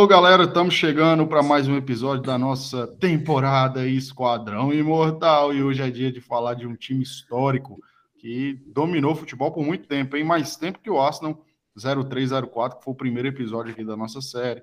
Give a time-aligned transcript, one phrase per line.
[0.00, 5.82] Falou, galera, estamos chegando para mais um episódio da nossa temporada Esquadrão Imortal e hoje
[5.82, 7.78] é dia de falar de um time histórico
[8.16, 10.24] que dominou o futebol por muito tempo, hein?
[10.24, 11.44] Mais tempo que o Arsenal
[11.76, 14.62] 0304, que foi o primeiro episódio aqui da nossa série.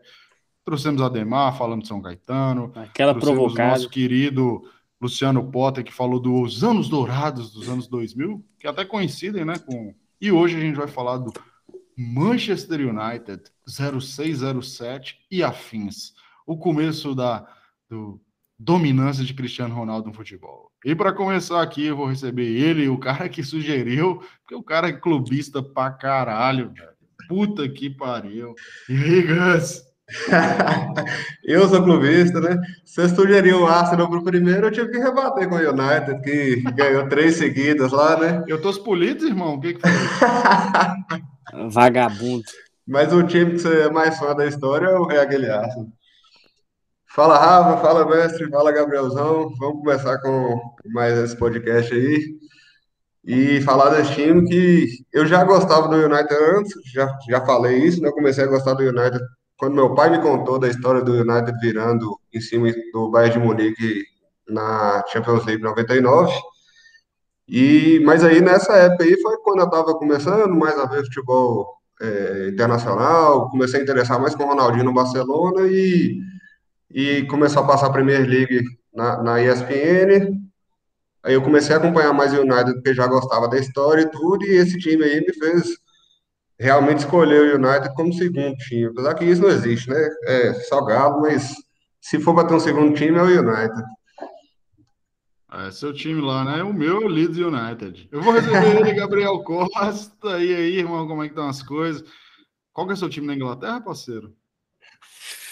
[0.66, 2.72] Trouxemos Ademar falando de São Caetano.
[2.74, 3.70] Aquela provocada.
[3.74, 4.64] nosso querido
[5.00, 9.54] Luciano Potter, que falou dos anos dourados dos anos 2000, que até coincidem, né?
[9.60, 9.94] Com...
[10.20, 11.32] E hoje a gente vai falar do
[11.96, 16.14] Manchester United 0607 e afins.
[16.46, 17.48] O começo da
[17.90, 18.22] do,
[18.58, 20.72] dominância de Cristiano Ronaldo no futebol.
[20.84, 24.90] E para começar aqui, eu vou receber ele, o cara que sugeriu, porque o cara
[24.90, 26.98] é clubista pra caralho, velho.
[27.28, 28.56] Puta que pariu.
[28.88, 29.86] E aí, Gus?
[31.44, 32.58] eu sou clubista, né?
[32.86, 37.10] Você sugeriu o Arsenal pro primeiro, eu tive que rebater com o United, que ganhou
[37.10, 38.44] três seguidas lá, né?
[38.48, 39.56] Eu tô polidos, irmão.
[39.56, 39.92] O que, que foi?
[41.70, 42.46] Vagabundo.
[42.88, 45.88] Mas o time que você é mais fã da história é aquele Arsenal.
[47.14, 49.54] Fala, Rafa, fala, mestre, fala, Gabrielzão.
[49.58, 52.38] Vamos começar com mais esse podcast aí
[53.28, 58.02] e falar desse time que eu já gostava do United antes, já, já falei isso,
[58.02, 58.08] né?
[58.08, 59.20] Eu comecei a gostar do United
[59.58, 63.46] quando meu pai me contou da história do United virando em cima do Bayern de
[63.46, 64.06] Munique
[64.48, 66.32] na Champions League 99.
[67.50, 71.77] E, mas aí nessa época aí foi quando eu estava começando mais a ver futebol
[72.02, 76.20] é, internacional, comecei a interessar mais com o Ronaldinho no Barcelona e,
[76.92, 80.38] e começou a passar a Premier League na, na ESPN.
[81.24, 84.46] Aí eu comecei a acompanhar mais o United porque já gostava da história e tudo,
[84.46, 85.78] e esse time aí me fez
[86.60, 88.86] realmente escolher o United como segundo time.
[88.86, 90.10] Apesar que isso não existe, né?
[90.26, 91.54] É só galo, mas
[92.02, 93.84] se for para ter um segundo time é o United.
[95.54, 96.62] É seu time lá, né?
[96.62, 98.10] O meu é o Leeds United.
[98.12, 100.44] Eu vou receber ele, Gabriel Costa.
[100.44, 102.04] E aí, irmão, como é que estão as coisas?
[102.74, 104.36] Qual que é seu time na Inglaterra, parceiro?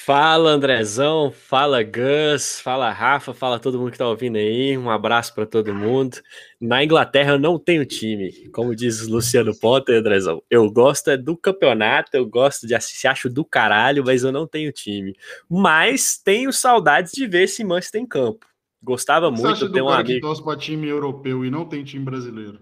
[0.05, 4.77] Fala Andrezão, fala Gus, fala Rafa, fala todo mundo que tá ouvindo aí.
[4.77, 6.21] Um abraço para todo mundo.
[6.61, 10.43] Na Inglaterra eu não tenho time, como diz Luciano Potter, Andrezão.
[10.47, 14.45] Eu gosto é do campeonato, eu gosto de assistir, acho do caralho, mas eu não
[14.45, 15.15] tenho time.
[15.49, 18.45] Mas tenho saudades de ver esse Manchester em campo.
[18.85, 22.05] Gostava Você muito, tem um amigo que torce para time europeu e não tem time
[22.05, 22.59] brasileiro.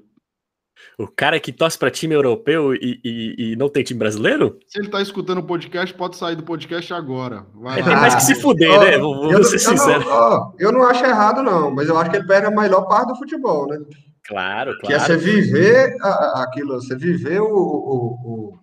[0.97, 4.57] O cara que torce para time europeu e, e, e, não tem time brasileiro?
[4.67, 7.45] Se ele tá escutando o podcast, pode sair do podcast agora.
[7.53, 8.97] Vai é, tem mais que se fuder, oh, né?
[8.97, 10.01] Vou, eu, ser sincero.
[10.01, 12.51] Eu não, oh, eu não acho errado, não, mas eu acho que ele perde a
[12.51, 13.77] melhor parte do futebol, né?
[14.25, 14.87] Claro, claro.
[14.87, 15.97] Que é você viver
[16.35, 18.59] aquilo, você viver o, o, o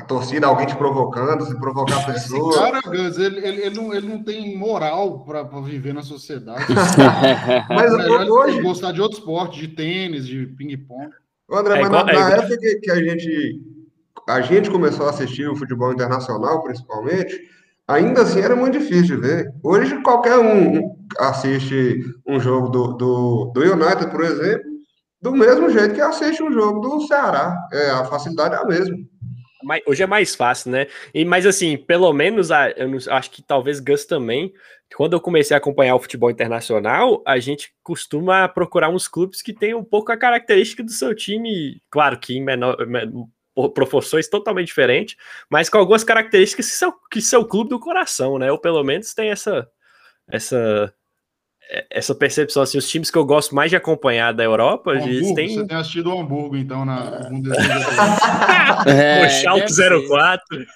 [0.00, 2.50] a torcida, alguém te provocando, se provocar a pessoa.
[2.50, 6.64] Esse cara, Gus, ele, ele, ele, não, ele não tem moral para viver na sociedade.
[7.68, 8.62] mas é hoje...
[8.62, 11.10] gostar de outro esporte, de tênis, de ping-pong.
[11.52, 13.60] André, é mas igual, na, na é época que, que, a, gente,
[14.28, 17.38] a gente começou a assistir o futebol internacional, principalmente,
[17.86, 19.52] ainda assim era muito difícil de ver.
[19.62, 24.70] Hoje qualquer um assiste um jogo do, do, do United, por exemplo,
[25.20, 27.54] do mesmo jeito que assiste um jogo do Ceará.
[27.72, 28.96] É, a facilidade é a mesma.
[29.86, 30.86] Hoje é mais fácil, né?
[31.12, 34.52] E, mas assim, pelo menos a, eu não, acho que talvez Gus também.
[34.96, 39.52] Quando eu comecei a acompanhar o futebol internacional, a gente costuma procurar uns clubes que
[39.52, 42.76] têm um pouco a característica do seu time, claro que em menor,
[43.74, 45.16] proporções totalmente diferentes,
[45.50, 48.50] mas com algumas características que são, que são o clube do coração, né?
[48.50, 49.68] Ou pelo menos tem essa,
[50.28, 50.92] essa
[51.90, 55.32] essa percepção, assim, os times que eu gosto mais de acompanhar da Europa, Hamburgo, eles
[55.34, 55.54] têm...
[55.54, 57.30] Você tem assistido o Hamburgo, então, na
[58.86, 59.72] é, o Schalke
[60.08, 60.66] 04.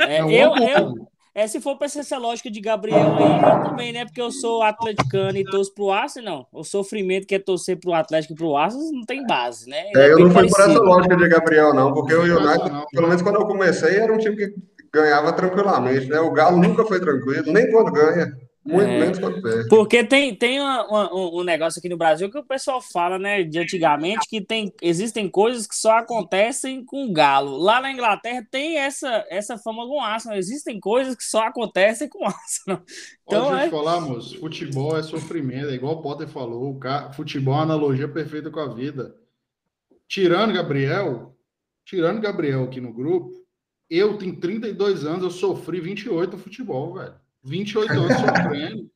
[0.00, 3.92] É, é eu, eu, é, se for para essa lógica de Gabriel aí, eu também,
[3.92, 4.06] né?
[4.06, 6.60] Porque eu sou atleticano e torço pro Arsenal, não.
[6.60, 9.84] O sofrimento que é torcer pro Atlético e pro Arsenal não tem base, né?
[9.94, 13.06] É, é eu não fui por essa lógica de Gabriel, não, porque o United, pelo
[13.06, 14.54] menos quando eu comecei, era um time que
[14.90, 16.18] ganhava tranquilamente, né?
[16.20, 18.32] O Galo nunca foi tranquilo, nem quando ganha.
[18.66, 19.68] Muito é, menos quando perde.
[19.68, 23.44] Porque tem, tem uma, uma, um negócio aqui no Brasil que o pessoal fala, né,
[23.44, 27.56] de antigamente, que tem, existem coisas que só acontecem com galo.
[27.56, 30.36] Lá na Inglaterra tem essa, essa fama com Arsenal.
[30.36, 32.82] Existem coisas que só acontecem com Arsenal.
[33.24, 33.70] Então, Pode é...
[33.70, 37.62] falar, moço, futebol é sofrimento, é igual o Potter falou, o cara, futebol é uma
[37.62, 39.14] analogia perfeita com a vida.
[40.08, 41.36] Tirando Gabriel,
[41.84, 43.32] tirando Gabriel aqui no grupo,
[43.88, 47.14] eu tenho 32 anos, eu sofri 28 no futebol, velho.
[47.46, 48.90] 28 anos sofrendo.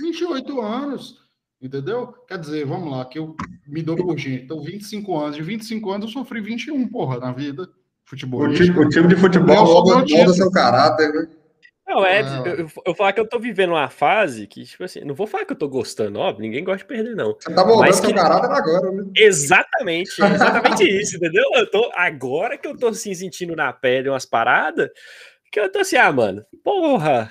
[0.00, 1.22] 28 anos.
[1.60, 2.12] Entendeu?
[2.26, 3.36] Quer dizer, vamos lá, que eu
[3.68, 4.44] me dou por gente.
[4.44, 5.36] Então, 25 anos.
[5.36, 7.68] De 25 anos, eu sofri 21, porra, na vida.
[8.04, 8.42] Futebol.
[8.42, 11.28] O time, o time de futebol molda seu caráter, né?
[11.86, 12.42] Não, é, ah.
[12.46, 15.44] eu, eu falar que eu tô vivendo uma fase que, tipo assim, não vou falar
[15.44, 17.34] que eu tô gostando, óbvio, ninguém gosta de perder, não.
[17.38, 18.14] Você tá moldando seu que...
[18.14, 19.04] caráter agora, né?
[19.16, 21.44] Exatamente, exatamente isso, entendeu?
[21.54, 24.88] Eu tô, agora que eu tô assim, sentindo na pele umas paradas,
[25.50, 27.30] Que eu tô assim, ah, mano, porra,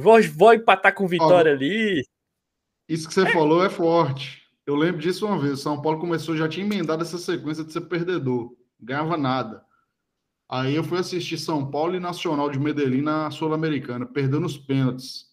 [0.00, 2.04] vou, vou empatar com vitória ali.
[2.88, 4.42] Isso que você falou é forte.
[4.66, 5.54] Eu lembro disso uma vez.
[5.54, 8.54] O São Paulo começou, já tinha emendado essa sequência de ser perdedor.
[8.80, 9.64] Ganhava nada.
[10.48, 15.26] Aí eu fui assistir São Paulo e Nacional de Medellín na Sul-Americana, perdendo os pênaltis.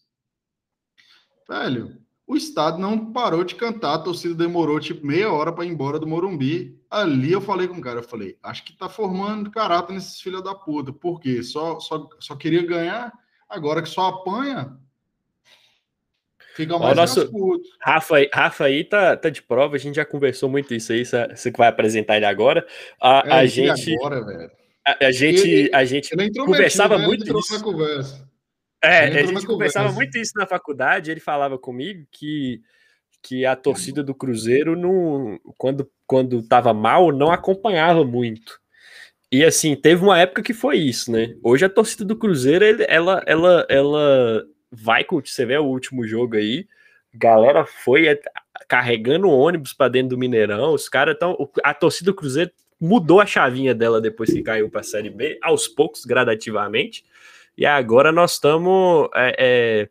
[1.47, 5.69] Velho, o estado não parou de cantar, a torcida demorou tipo meia hora para ir
[5.69, 6.81] embora do Morumbi.
[6.89, 10.41] Ali eu falei com o cara, eu falei, acho que tá formando caráter nesses filhos
[10.41, 10.93] da puta.
[10.93, 11.43] Por quê?
[11.43, 13.11] Só, só, só queria ganhar,
[13.51, 14.77] agora que só apanha,
[16.55, 17.61] fica Ó, mais o nosso- cascudo.
[17.81, 21.05] Rafa, aí- Rafa aí tá, tá de prova, a gente já conversou muito isso aí,
[21.05, 22.65] você que vai apresentar ele agora.
[22.99, 24.51] A, É, a gente, agora, velho.
[24.87, 27.05] a, a gente, Ele- a gente Conversava né?
[27.05, 27.63] muito isso.
[27.63, 28.29] conversa.
[28.83, 29.91] É, a gente conversava conversa.
[29.95, 32.59] muito isso na faculdade, ele falava comigo que,
[33.21, 38.59] que a torcida do Cruzeiro, não, quando, quando tava mal, não acompanhava muito.
[39.31, 41.35] E assim, teve uma época que foi isso, né?
[41.41, 45.21] Hoje a torcida do Cruzeiro, ela, ela, ela vai com.
[45.23, 46.67] Você vê o último jogo aí,
[47.13, 48.19] galera foi
[48.67, 51.49] carregando ônibus para dentro do Mineirão, os caras estão.
[51.63, 55.39] A torcida do Cruzeiro mudou a chavinha dela depois que caiu para a Série B,
[55.41, 57.05] aos poucos, gradativamente.
[57.57, 59.89] E agora nós estamos é, é,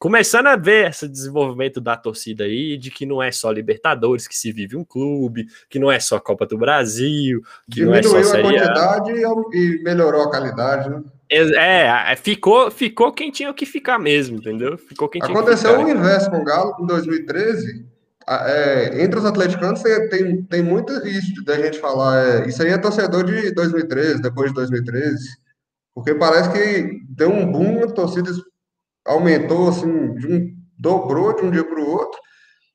[0.00, 4.34] começando a ver esse desenvolvimento da torcida aí, de que não é só Libertadores que
[4.36, 8.08] se vive um clube, que não é só Copa do Brasil, que não é só
[8.18, 8.72] Diminuiu a Série A.
[8.72, 9.12] quantidade
[9.56, 11.02] e- melhorou a qualidade, né?
[11.30, 14.78] É, é, ficou, ficou quem tinha que ficar mesmo, entendeu?
[14.78, 17.84] Ficou quem tinha Aconteceu que o inverso com o Galo em 2013.
[18.26, 22.24] a- é, entre os atleticanos tem, tem, tem muito isso da gente falar.
[22.24, 25.18] é, isso aí é torcedor de 2013, depois de 2013.
[25.94, 28.30] Porque parece que deu um boom, a torcida
[29.06, 32.18] aumentou, assim, de um, dobrou de um dia para o outro.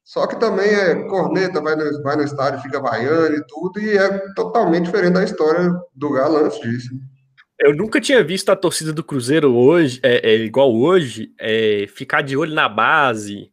[0.04, 3.98] Só que também é corneta, vai no, vai no estádio, fica vaiando e tudo, e
[3.98, 6.90] é totalmente diferente da história do Galo antes disso.
[7.60, 12.22] Eu nunca tinha visto a torcida do Cruzeiro hoje, é, é, igual hoje, é, ficar
[12.22, 13.50] de olho na base,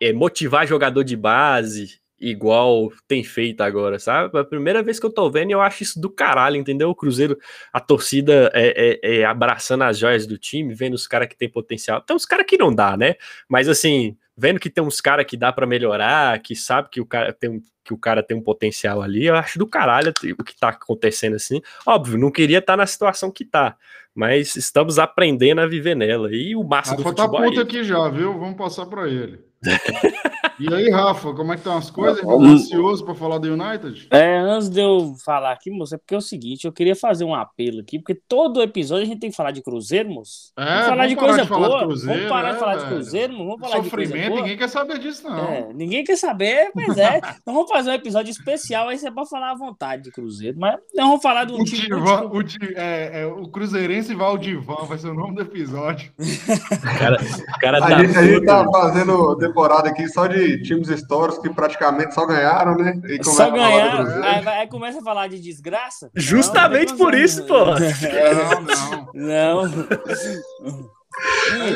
[0.00, 4.38] é, motivar jogador de base, igual tem feito agora, sabe?
[4.38, 6.88] A primeira vez que eu tô vendo, eu acho isso do caralho, entendeu?
[6.90, 7.36] O Cruzeiro,
[7.72, 11.48] a torcida é, é- é abraçando as joias do time, vendo os caras que tem
[11.48, 12.00] potencial.
[12.00, 13.16] Tem uns caras que não dá, né?
[13.48, 17.06] Mas assim, vendo que tem uns caras que dá pra melhorar, que sabe que o
[17.06, 20.44] cara tem um que o cara tem um potencial ali, eu acho do caralho o
[20.44, 21.60] que tá acontecendo assim.
[21.84, 23.76] Óbvio, não queria estar na situação que tá,
[24.14, 26.28] mas estamos aprendendo a viver nela.
[26.32, 27.60] E o massa do tá futebol é puto isso.
[27.62, 28.38] aqui já, viu?
[28.38, 29.40] Vamos passar para ele.
[30.58, 32.20] e aí, Rafa, como é que estão as coisas?
[32.20, 32.44] Tá Hum.
[32.52, 34.06] ansioso para falar do United?
[34.10, 37.24] É, antes de eu falar aqui, moço, é porque é o seguinte, eu queria fazer
[37.24, 40.52] um apelo aqui, porque todo episódio a gente tem que falar de Cruzeiro, moço.
[40.58, 41.78] É, vamos falar de parar coisa falar boa.
[41.80, 42.84] de Cruzeiro, vamos parar é, de falar de.
[42.86, 44.42] Cruzeiro, mano, vamos falar de coisa Sofrimento, boa.
[44.42, 45.38] ninguém quer saber disso, não.
[45.38, 47.20] É, ninguém quer saber, mas é.
[47.46, 50.76] Nós vamos fazer um episódio especial, aí você pode falar à vontade de Cruzeiro, mas
[50.94, 51.82] nós vamos falar de um O, time.
[51.82, 56.12] Divan, o, Di- é, é, o Cruzeirense Valdivan vai ser o nome do episódio.
[56.18, 57.16] O cara,
[57.60, 61.50] cara A tá gente, a gente tá fazendo temporada aqui só de times históricos que
[61.50, 63.00] praticamente só ganharam, né?
[63.04, 64.24] E Só começa a falar do ganhar, Cruzeiro.
[64.24, 66.10] aí, vai- aí começa a falar de desgraça.
[66.16, 67.64] Justamente Não, por isso, pô.
[69.14, 69.66] Não, não.
[69.66, 69.66] Não.
[69.66, 71.62] É.
[71.62, 71.70] É,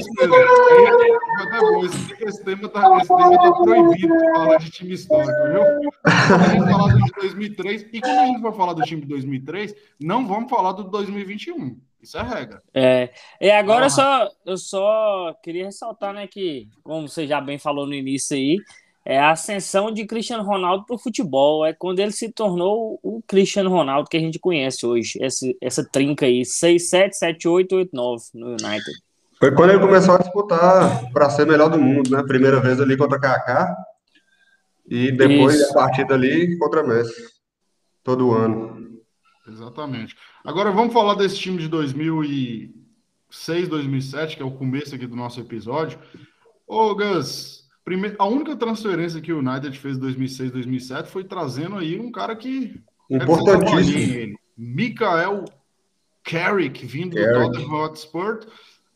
[2.26, 5.62] esse, tema tá, esse tema tá proibido de falar de time histórico, viu?
[6.04, 9.08] A gente falar do de 2003, e quando a gente for falar do time de
[9.08, 11.76] 2003, não vamos falar do 2021.
[12.06, 12.62] Isso é regra.
[12.72, 13.10] É,
[13.40, 13.86] e agora Ah.
[13.86, 18.36] eu só, eu só queria ressaltar, né, que, como você já bem falou no início
[18.36, 18.58] aí,
[19.04, 21.66] é a ascensão de Cristiano Ronaldo para o futebol.
[21.66, 25.18] É quando ele se tornou o Cristiano Ronaldo que a gente conhece hoje.
[25.20, 28.84] Essa, essa trinca aí, 6, 7, 7, 8, 8, 9 no United.
[29.38, 32.22] Foi quando ele começou a disputar para ser melhor do mundo, né?
[32.22, 33.76] Primeira vez ali contra Kaká
[34.88, 35.70] e depois Isso.
[35.72, 37.26] a partida ali contra Messi.
[38.02, 39.00] Todo ano.
[39.48, 40.16] Exatamente.
[40.46, 45.40] Agora vamos falar desse time de 2006, 2007, que é o começo aqui do nosso
[45.40, 45.98] episódio.
[46.64, 47.68] Ô, Gus,
[48.16, 52.36] a única transferência que o United fez em 2006, 2007 foi trazendo aí um cara
[52.36, 54.38] que é Importantíssimo.
[54.56, 55.46] Mikael
[56.22, 57.52] Carrick, vindo do Carrick.
[57.52, 58.46] Tottenham Hotspur,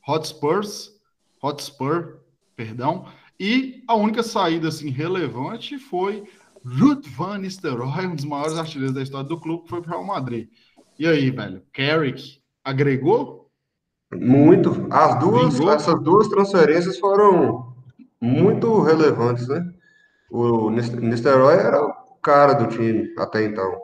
[0.07, 0.95] Hotspurs,
[1.43, 2.19] Hotspur,
[2.55, 3.09] perdão,
[3.41, 6.23] e a única saída assim relevante foi
[6.65, 9.93] Ruth Van Nistelrooy, um dos maiores artilheiros da história do clube, que foi para o
[9.95, 10.49] Real Madrid.
[11.01, 13.49] E aí, velho, Carrick agregou?
[14.15, 14.87] Muito.
[14.91, 15.73] As duas, Vingou?
[15.73, 17.75] essas duas transferências foram
[18.21, 19.65] muito relevantes, né?
[20.31, 23.81] O Nistelrooy era o cara do time até então.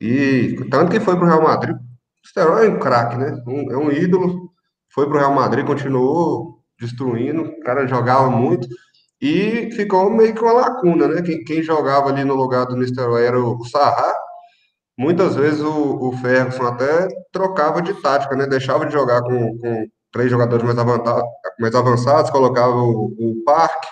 [0.00, 1.76] E tanto que foi pro Real Madrid.
[2.24, 3.40] Nistelrooy é um craque, né?
[3.46, 4.50] Um- é um ídolo.
[4.92, 7.42] Foi pro Real Madrid, continuou destruindo.
[7.42, 8.66] O cara jogava muito.
[9.22, 11.22] E ficou meio que uma lacuna, né?
[11.22, 14.12] Quem, quem jogava ali no lugar do Nistelrooy era o, o Sarra.
[14.96, 18.46] Muitas vezes o, o Ferguson até trocava de tática, né?
[18.46, 20.76] Deixava de jogar com, com três jogadores mais,
[21.58, 23.88] mais avançados, colocava o, o Parque,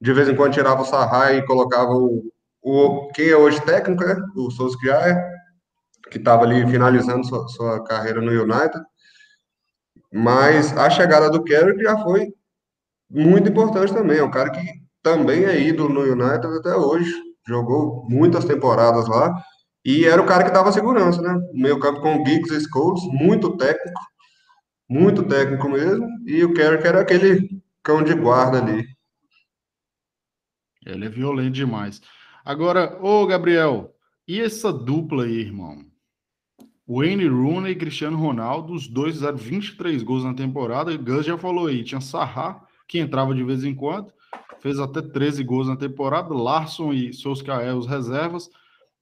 [0.00, 2.32] de vez em quando tirava o Sarrai e colocava o,
[2.62, 4.16] o quem é hoje técnico, né?
[4.36, 5.16] O Solskjaer,
[6.10, 8.82] que estava ali finalizando sua, sua, carreira no United.
[10.12, 12.32] Mas a chegada do Carrick já foi
[13.08, 14.18] muito importante também.
[14.18, 14.60] É um cara que
[15.02, 17.12] também é ídolo no United até hoje.
[17.46, 19.32] Jogou muitas temporadas lá.
[19.84, 21.40] E era o cara que dava segurança, né?
[21.54, 24.00] Meio campo com Giggs e Scholes, muito técnico.
[24.88, 26.06] Muito técnico mesmo.
[26.26, 28.84] E o Carrick era aquele cão de guarda ali.
[30.84, 32.00] Ele é violento demais.
[32.44, 33.94] Agora, ô Gabriel,
[34.26, 35.84] e essa dupla aí, irmão?
[36.88, 40.92] Wayne Rooney e Cristiano Ronaldo, os dois fizeram 23 gols na temporada.
[40.92, 44.12] O Gus já falou aí, tinha Sarra, que entrava de vez em quando,
[44.58, 46.34] fez até 13 gols na temporada.
[46.34, 48.50] Larson e Solskjaer, os reservas.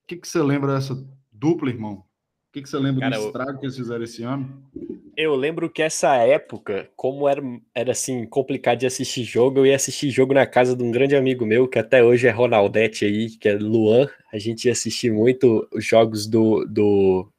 [0.08, 0.96] O que, que você lembra dessa
[1.30, 1.96] dupla, irmão?
[1.96, 4.66] O que, que você lembra Cara, do estrago que eles fizeram esse ano?
[5.14, 7.42] Eu lembro que essa época, como era,
[7.74, 11.14] era assim, complicado de assistir jogo, eu ia assistir jogo na casa de um grande
[11.14, 14.08] amigo meu, que até hoje é Ronaldete aí, que é Luan.
[14.32, 17.30] A gente ia assistir muito os jogos do, do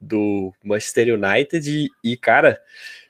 [0.00, 2.60] do Manchester United e, cara,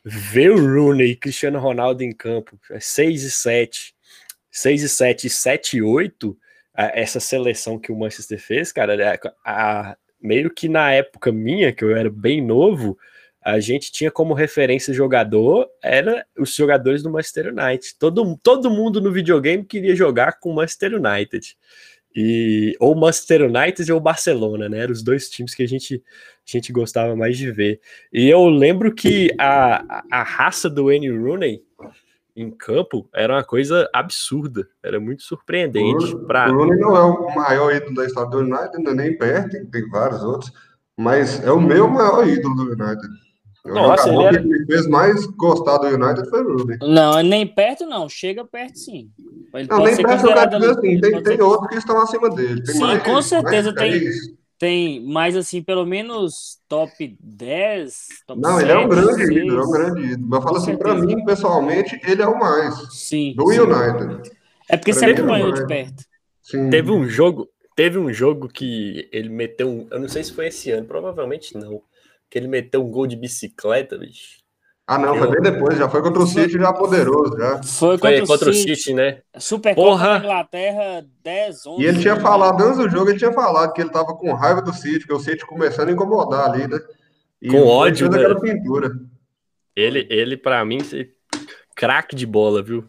[0.04, 3.94] ver o Rooney e Cristiano Ronaldo em campo, 6 é e 7,
[4.50, 6.38] 6 e 7 e 7 e 8,
[6.76, 11.72] essa seleção que o Manchester fez, cara, é, a, a, meio que na época minha,
[11.72, 12.98] que eu era bem novo,
[13.42, 17.94] a gente tinha como referência jogador, era os jogadores do Manchester United.
[17.96, 21.56] Todo, todo mundo no videogame queria jogar com o Manchester United.
[22.14, 24.78] E, ou Manchester United ou Barcelona, né?
[24.78, 27.80] Eram os dois times que a gente, a gente gostava mais de ver.
[28.12, 31.62] E eu lembro que a, a raça do Wayne Rooney
[32.36, 36.14] em campo era uma coisa absurda, era muito surpreendente.
[36.14, 36.52] O, pra...
[36.52, 39.66] o Rooney não é o maior ídolo da história do United, não é nem perto,
[39.70, 40.52] tem vários outros,
[40.96, 43.08] mas é o meu maior ídolo do United.
[43.64, 44.40] Nossa, ele era...
[44.40, 46.78] que me fez mais gostar do United foi o Rooney.
[46.82, 49.10] Não, nem perto não, chega perto sim.
[49.54, 52.62] Ele não, nem perto eu quero dizer assim, tem, tem outros que estão acima dele.
[52.62, 54.02] Tem sim, mais, com certeza tem,
[54.58, 59.30] tem mais assim, pelo menos top 10, top Não, 7, ele é um grande 6.
[59.30, 60.28] ídolo, é um grande ídolo.
[60.28, 62.74] Mas eu falo assim, para mim, pessoalmente, ele é o mais.
[62.94, 63.34] Sim.
[63.36, 63.60] Do sim.
[63.60, 64.30] United.
[64.68, 66.04] É porque você acompanhou de perto.
[66.42, 66.70] Sim.
[66.70, 70.46] Teve um jogo, teve um jogo que ele meteu um, eu não sei se foi
[70.46, 71.82] esse ano, provavelmente não
[72.30, 74.38] que ele meteu um gol de bicicleta, bicho.
[74.88, 77.60] Ah, não, foi bem depois, já foi contra o City, já poderoso, já.
[77.60, 79.20] Foi contra, foi contra o City, City, né?
[79.36, 80.18] Super Porra.
[80.18, 81.82] Inglaterra, 10, 11.
[81.82, 84.62] E ele tinha falado, antes do jogo, ele tinha falado que ele tava com raiva
[84.62, 86.78] do City, que o City começando a incomodar ali, né?
[87.42, 88.32] E com ódio, né?
[88.40, 88.92] pintura.
[89.74, 90.78] Ele, ele para mim,
[91.74, 92.88] craque de bola, viu?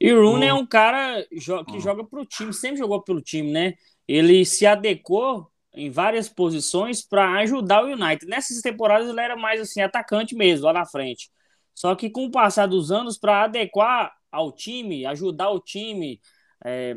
[0.00, 0.56] E o Rooney hum.
[0.56, 1.80] é um cara que hum.
[1.80, 3.74] joga pro time, sempre jogou pelo time, né?
[4.06, 8.26] Ele se adequou em várias posições para ajudar o United.
[8.26, 11.30] Nessas temporadas ele era mais assim atacante mesmo, lá na frente.
[11.74, 16.20] Só que com o passar dos anos, para adequar ao time, ajudar o time,
[16.64, 16.96] é,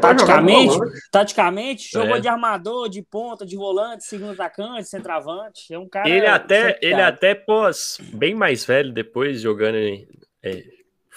[0.00, 0.76] taticamente,
[1.12, 2.00] taticamente é.
[2.00, 5.72] jogou de armador, de ponta, de volante, segundo atacante, centroavante.
[5.72, 6.08] É um cara.
[6.08, 9.76] Ele até, ele até pós bem mais velho depois jogando
[10.42, 10.64] é,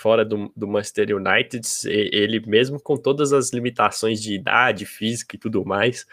[0.02, 5.40] fora do, do Manchester United, ele mesmo com todas as limitações de idade, física e
[5.40, 6.06] tudo mais,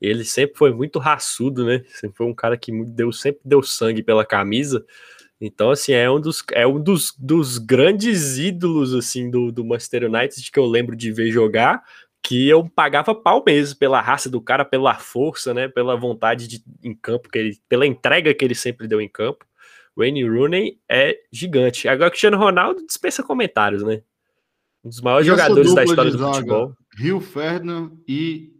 [0.00, 1.84] ele sempre foi muito raçudo, né?
[1.88, 4.84] Sempre foi um cara que deu, sempre deu sangue pela camisa.
[5.40, 10.04] Então, assim, é um dos, é um dos, dos grandes ídolos, assim, do, do Manchester
[10.04, 11.82] United que eu lembro de ver jogar,
[12.22, 15.68] que eu pagava pau mesmo pela raça do cara, pela força, né?
[15.68, 19.46] Pela vontade de, em campo, que ele, pela entrega que ele sempre deu em campo.
[19.96, 21.88] Wayne Rooney é gigante.
[21.88, 24.02] Agora, Cristiano Ronaldo dispensa comentários, né?
[24.84, 26.72] Um dos maiores jogadores da história do futebol.
[26.96, 28.52] Rio Ferdinand e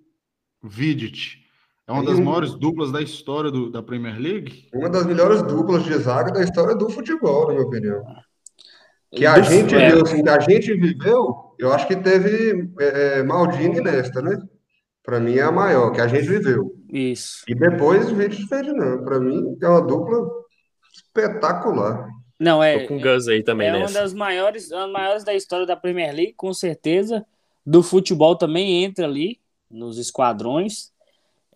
[0.63, 1.45] Vidic.
[1.87, 4.69] É uma das maiores duplas da história do, da Premier League?
[4.75, 8.03] Uma das melhores duplas de zaga da história do futebol, na minha opinião.
[9.15, 9.91] Que a gente é.
[9.91, 14.21] viu, assim, que a gente viveu, eu acho que teve é, é Maldini e Nesta,
[14.21, 14.37] né?
[15.05, 16.75] Para mim é a maior, que a gente viveu.
[16.93, 17.45] Isso.
[17.47, 19.05] E depois Vidic e Ferdinand.
[19.05, 20.29] Para mim é uma dupla
[21.17, 22.09] espetacular.
[22.39, 22.81] Não, é.
[22.81, 23.85] Tô com Gus aí também, É nessa.
[23.85, 27.25] uma das maiores, uma das maiores da história da Premier League, com certeza.
[27.65, 30.93] Do futebol também entra ali nos esquadrões.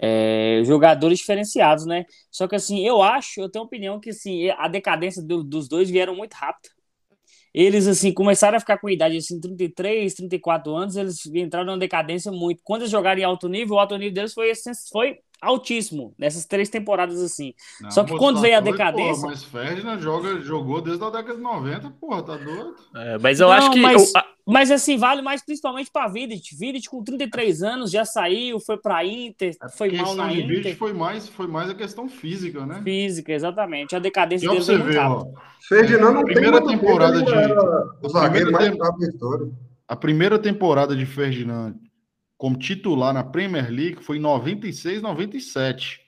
[0.03, 2.07] É, jogadores diferenciados, né?
[2.31, 5.69] Só que assim, eu acho, eu tenho a opinião que assim, a decadência do, dos
[5.69, 6.71] dois vieram muito rápido.
[7.53, 12.33] Eles assim começaram a ficar com idade assim, 33, 34 anos, eles entraram numa decadência
[12.33, 12.63] muito.
[12.65, 14.53] Quando eles jogaram em alto nível, o alto nível deles foi,
[14.91, 17.55] foi altíssimo nessas três temporadas assim.
[17.81, 19.15] Não, Só que quando veio a decadência.
[19.15, 22.77] Porra, mas Ferdinand joga, jogou desde a década de 90, porra, tá doido?
[22.95, 23.81] É, mas eu não, acho que.
[23.81, 26.57] Mas, eu, mas, assim, vale mais principalmente pra Vidic.
[26.57, 30.47] Vidic com 33 anos já saiu, foi pra Inter, é foi mal na Inter.
[30.47, 32.81] Vidic foi mais, foi mais a questão física, né?
[32.83, 33.95] Física, exatamente.
[33.95, 35.27] A decadência dele você vê, ó,
[35.69, 37.33] Ferdinand não primeira tem temporada de.
[38.03, 38.73] O zagueiro mais
[39.87, 41.75] A primeira temporada de Ferdinand
[42.41, 46.01] como titular na Premier League foi em 96, 97.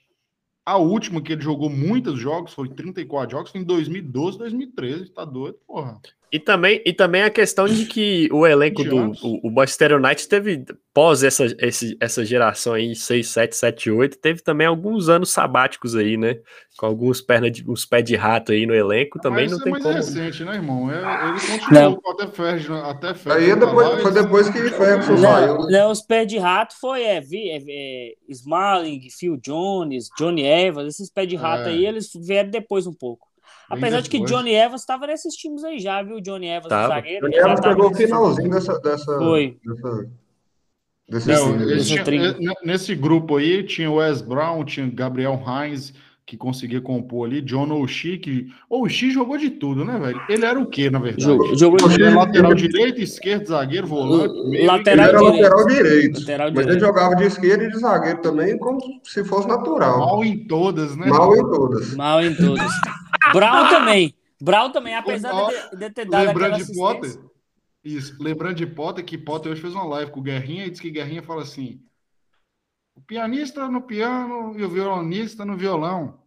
[0.64, 5.10] A última que ele jogou muitos jogos, foi 34 jogos, foi em 2012, 2013.
[5.10, 6.00] Tá doido, porra.
[6.32, 10.26] E também, e também a questão de que o elenco do o, o Manchester United
[10.26, 15.30] teve, pós essa, esse, essa geração aí, 6, 7, 7, 8, teve também alguns anos
[15.30, 16.38] sabáticos aí, né?
[16.78, 19.68] Com alguns perna de, uns pés de rato aí no elenco, também Mas não tem
[19.68, 19.94] é mais como.
[19.94, 20.90] recente, né, irmão?
[20.90, 22.12] É, ele continuou não.
[22.12, 23.50] até Ferguson, até Ferguson.
[23.50, 25.58] Aí depois, foi depois que Ferguson saiu.
[25.58, 30.94] Não, não, os pés de rato foi é, é, é, Smalling, Phil Jones, Johnny Evans,
[30.94, 31.72] esses pés de rato é.
[31.72, 33.31] aí, eles vieram depois um pouco.
[33.72, 36.20] Apesar de que Johnny Evans estava nesses times aí já, viu?
[36.20, 36.94] Johnny Evans, tava.
[36.94, 37.26] zagueiro.
[37.26, 39.18] Johnny Evans pegou o finalzinho dessa, dessa.
[39.18, 39.56] Foi.
[41.08, 46.36] Dessa, desse Não, tinha, nesse grupo aí tinha o Wes Brown, tinha Gabriel Heinz, que
[46.36, 48.46] conseguia compor ali, John O'Shea, que.
[48.68, 50.20] O'Shea jogou de tudo, né, velho?
[50.28, 51.24] Ele era o quê, na verdade?
[51.24, 54.50] Jogou, jogou de lateral direito, esquerdo, zagueiro, volante.
[54.50, 55.64] Meio, lateral, ele era direito.
[55.64, 56.20] lateral direito.
[56.20, 56.70] Lateral mas direito.
[56.70, 59.98] ele jogava de esquerda e de zagueiro também, como se fosse natural.
[59.98, 61.06] Mal em todas, né?
[61.06, 61.94] Mal em todas.
[61.94, 62.72] Mal em todas.
[63.32, 64.14] Brown também.
[64.40, 67.20] Brown também, apesar de, de, ter dado Lembrando de Potter,
[67.84, 70.82] isso, lembrando de Potter, que Potter hoje fez uma live com o Guerrinha e disse
[70.82, 71.80] que Guerrinha fala assim:
[72.94, 76.20] o pianista no piano e o violonista no violão.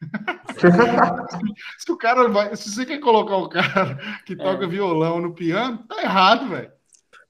[1.78, 4.68] se o cara vai, se você quer colocar o cara que toca é.
[4.68, 6.70] violão no piano, tá errado, velho.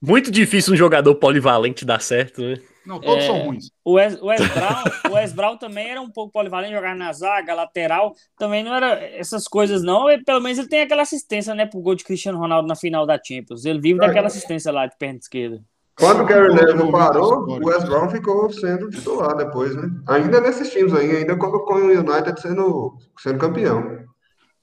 [0.01, 2.55] Muito difícil um jogador polivalente dar certo, né?
[2.85, 3.71] Não, todos é, são ruins.
[3.83, 7.13] O Wes, o, Wes Brown, o Wes Brown também era um pouco polivalente, jogar na
[7.13, 10.09] zaga, lateral, também não era essas coisas, não.
[10.09, 13.05] Ele, pelo menos ele tem aquela assistência, né, pro gol de Cristiano Ronaldo na final
[13.05, 13.65] da Champions.
[13.65, 15.61] Ele vive daquela assistência lá de perna esquerda.
[15.95, 19.89] Quando o Gary Neville parou, o Wes Brown ficou sendo titular depois, né?
[20.07, 23.79] Ainda nesses times aí, ainda quando com o United sendo, sendo campeão.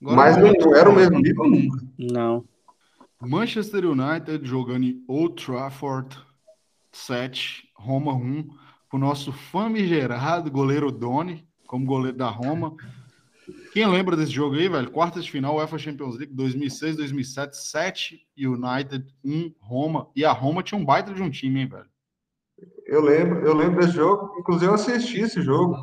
[0.02, 1.78] Agora, Mas não, não era o mesmo nível nunca.
[1.98, 2.44] Não.
[3.22, 6.18] Manchester United jogando em Old Trafford
[6.90, 8.48] 7, Roma 1,
[8.88, 12.74] com o nosso famigerado goleiro Doni, como goleiro da Roma.
[13.72, 14.90] Quem lembra desse jogo aí, velho?
[14.90, 20.08] Quartas de final, UEFA Champions League 2006, 2007, 7 United, 1 Roma.
[20.14, 21.88] E a Roma tinha um baita de um time, hein, velho?
[22.86, 24.36] Eu lembro, eu lembro desse jogo.
[24.38, 25.76] Inclusive, eu assisti esse jogo.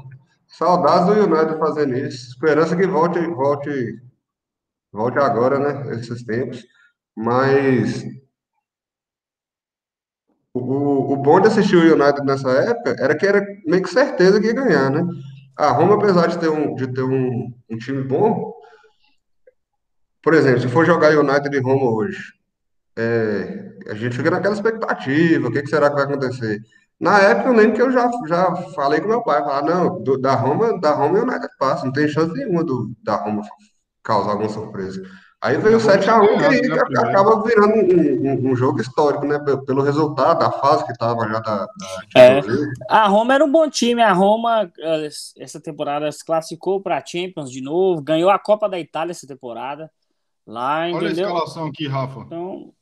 [0.48, 2.30] Saudades do United fazendo isso.
[2.30, 4.02] Esperança que volte, volte,
[4.92, 5.96] volte agora, né?
[5.96, 6.64] Esses tempos.
[7.16, 8.06] Mas
[10.54, 14.40] o, o bom de assistir o United nessa época era que era meio que certeza
[14.40, 15.06] que ia ganhar, né?
[15.58, 18.54] A Roma, apesar de ter um, de ter um, um time bom,
[20.22, 22.34] por exemplo, se for jogar United e Roma hoje,
[22.98, 26.60] é, a gente fica naquela expectativa, o que, que, será que vai acontecer?
[27.00, 30.18] Na época, eu lembro que eu já, já falei com meu pai, falar, não, do,
[30.18, 33.44] da Roma, da Roma e United passa, não tem chance nenhuma do, da Roma
[34.04, 35.02] causar alguma surpresa.
[35.40, 39.38] Aí veio o 7x1 que aí acaba virando um, um, um, jogo histórico, né?
[39.68, 41.68] Pelo resultado, a fase que estava já da.
[41.68, 42.42] da é.
[42.90, 44.02] A Roma era um bom time.
[44.02, 48.68] A Roma, eh, essa temporada, se classificou para a Champions de novo, ganhou a Copa
[48.68, 49.92] da Itália essa temporada.
[50.46, 52.22] Lá, Olha a escalação aqui, Rafa.
[52.22, 52.74] Então...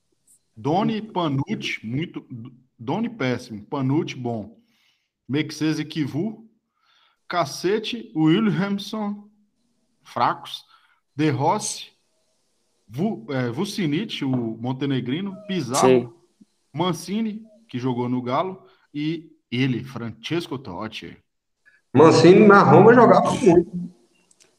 [0.56, 2.26] Doni Panucci, muito.
[2.80, 3.66] Doni péssimo.
[3.66, 4.58] Panucci, bom.
[5.28, 6.46] Mexese Kivu.
[7.28, 9.28] Cacete, Williamson,
[10.04, 10.64] fracos.
[11.14, 11.95] De Rossi,
[13.30, 16.10] é, Vucinic, o montenegrino, Pizarro, Sim.
[16.72, 21.18] Mancini, que jogou no Galo, e ele, Francesco Totti.
[21.94, 23.96] Mancini na Roma jogava muito.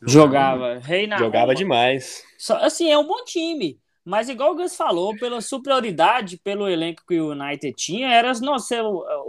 [0.03, 0.79] Jogava.
[0.79, 1.55] Rei na jogava Roma.
[1.55, 2.23] demais.
[2.39, 3.79] Só, assim, é um bom time.
[4.05, 8.77] Mas igual o Gus falou, pela superioridade, pelo elenco que o United tinha, era, nossa,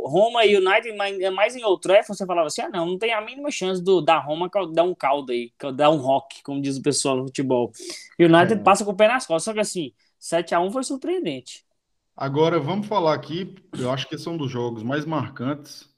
[0.06, 3.14] Roma e United, é mais em outro é, você falava assim, ah, não, não tem
[3.14, 6.78] a mínima chance do, da Roma dar um caldo aí, dar um rock, como diz
[6.78, 7.72] o pessoal no futebol.
[8.20, 8.64] United é.
[8.64, 11.66] passa com o pé nas costas, só que assim, 7x1 foi surpreendente.
[12.16, 15.90] Agora, vamos falar aqui, eu acho que são um dos jogos mais marcantes,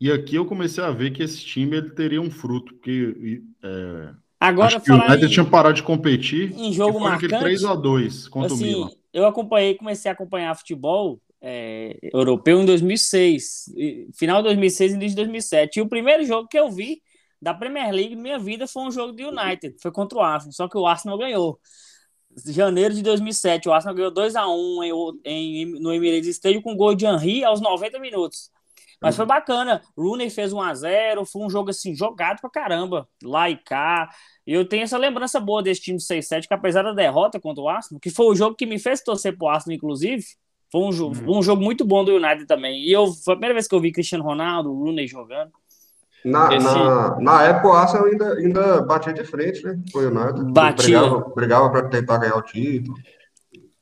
[0.00, 4.14] e aqui eu comecei a ver que esse time ele teria um fruto, porque é,
[4.40, 6.58] Agora, o United em, tinha parado de competir.
[6.58, 7.38] Em jogo marcante.
[7.38, 8.90] 3 a 2 contra assim, o Milan.
[9.12, 13.72] Eu acompanhei, comecei a acompanhar futebol é, europeu em 2006,
[14.14, 15.78] final de 2006 e início de 2007.
[15.78, 17.02] E o primeiro jogo que eu vi
[17.40, 20.52] da Premier League na minha vida foi um jogo do United, foi contra o Arsenal,
[20.52, 21.58] só que o Arsenal ganhou.
[22.46, 24.84] Janeiro de 2007, o Arsenal ganhou 2 a 1
[25.24, 28.50] em, em, no Emirates Stadium com gol de Henry aos 90 minutos.
[29.00, 29.82] Mas foi bacana.
[29.96, 33.08] Rooney fez 1 a 0 foi um jogo assim, jogado pra caramba.
[33.22, 34.10] Lá e cá.
[34.46, 37.68] E eu tenho essa lembrança boa desse time 6-7, que apesar da derrota contra o
[37.68, 40.24] Arsenal, que foi o jogo que me fez torcer pro Arsenal, inclusive,
[40.70, 41.38] foi um, jogo, uhum.
[41.38, 42.80] um jogo muito bom do United também.
[42.80, 45.50] E eu, foi a primeira vez que eu vi Cristiano Ronaldo, Rooney jogando.
[46.24, 46.64] Na, Esse...
[46.64, 49.80] na, na época o Arsenal ainda, ainda batia de frente, né?
[49.90, 50.52] Foi o United.
[50.52, 51.00] Batia.
[51.34, 52.96] Brigava para tentar ganhar o título.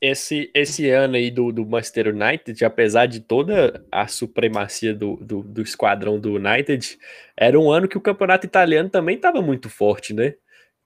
[0.01, 5.43] Esse, esse ano aí do, do Manchester United, apesar de toda a supremacia do, do,
[5.43, 6.97] do esquadrão do United,
[7.37, 10.35] era um ano que o campeonato italiano também estava muito forte, né?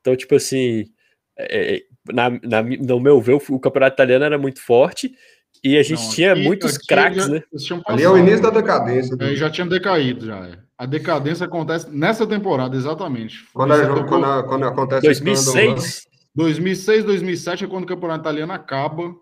[0.00, 0.86] Então, tipo assim,
[1.36, 5.14] é, é, na, na, no meu ver, o campeonato italiano era muito forte
[5.64, 7.42] e a gente não, tinha aqui, muitos aqui craques, né?
[7.86, 9.16] Ali é o início da decadência.
[9.16, 9.34] Né?
[9.34, 10.46] já tinha decaído, já.
[10.46, 10.58] É.
[10.76, 13.44] A decadência acontece nessa temporada, exatamente.
[13.52, 16.06] Quando, a, quando, quando acontece 2006?
[16.34, 19.14] 2006, 2007 é quando o campeonato italiano acaba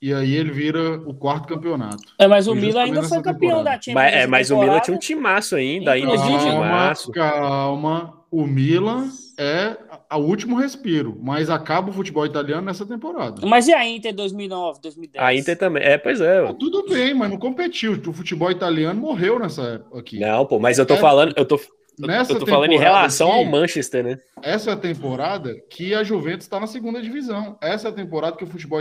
[0.00, 2.14] e aí ele vira o quarto campeonato.
[2.18, 3.64] É, mas o Milan ainda foi campeão temporada.
[3.64, 3.94] da Champions.
[3.94, 7.10] Mas, é, mas o Milan tinha um timaço ainda, ainda tinha um timaço.
[7.10, 9.76] Calma, o Milan é
[10.16, 13.46] o último respiro, mas acaba o futebol italiano nessa temporada.
[13.46, 15.24] Mas e a Inter 2009, 2010?
[15.24, 16.48] A Inter também, é, pois é.
[16.48, 18.00] Ah, tudo bem, mas não competiu.
[18.06, 20.18] O futebol italiano morreu nessa época aqui.
[20.18, 21.60] Não, pô, mas eu tô é, falando, eu tô,
[21.98, 24.18] Nessa eu tô falando em relação aqui, ao Manchester, né?
[24.40, 27.58] Essa é a temporada que a Juventus está na segunda divisão.
[27.60, 28.80] Essa é a temporada que o futebol.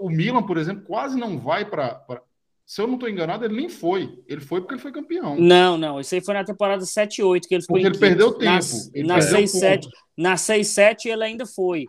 [0.00, 1.94] O Milan, por exemplo, quase não vai para.
[1.94, 2.20] Pra...
[2.68, 4.22] Se eu não estou enganado, ele nem foi.
[4.28, 5.40] Ele foi porque ele foi campeão.
[5.40, 5.98] Não, não.
[5.98, 7.80] Isso aí foi na temporada 7-8, que ele foi.
[7.80, 8.66] Porque ele perdeu tempo.
[9.06, 11.86] Na, 6-7 na 6-7 ele ainda foi.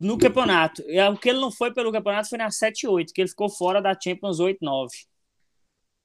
[0.00, 0.82] No campeonato.
[1.12, 3.96] O que ele não foi pelo campeonato foi na 7-8, que ele ficou fora da
[3.96, 4.88] Champions 8-9.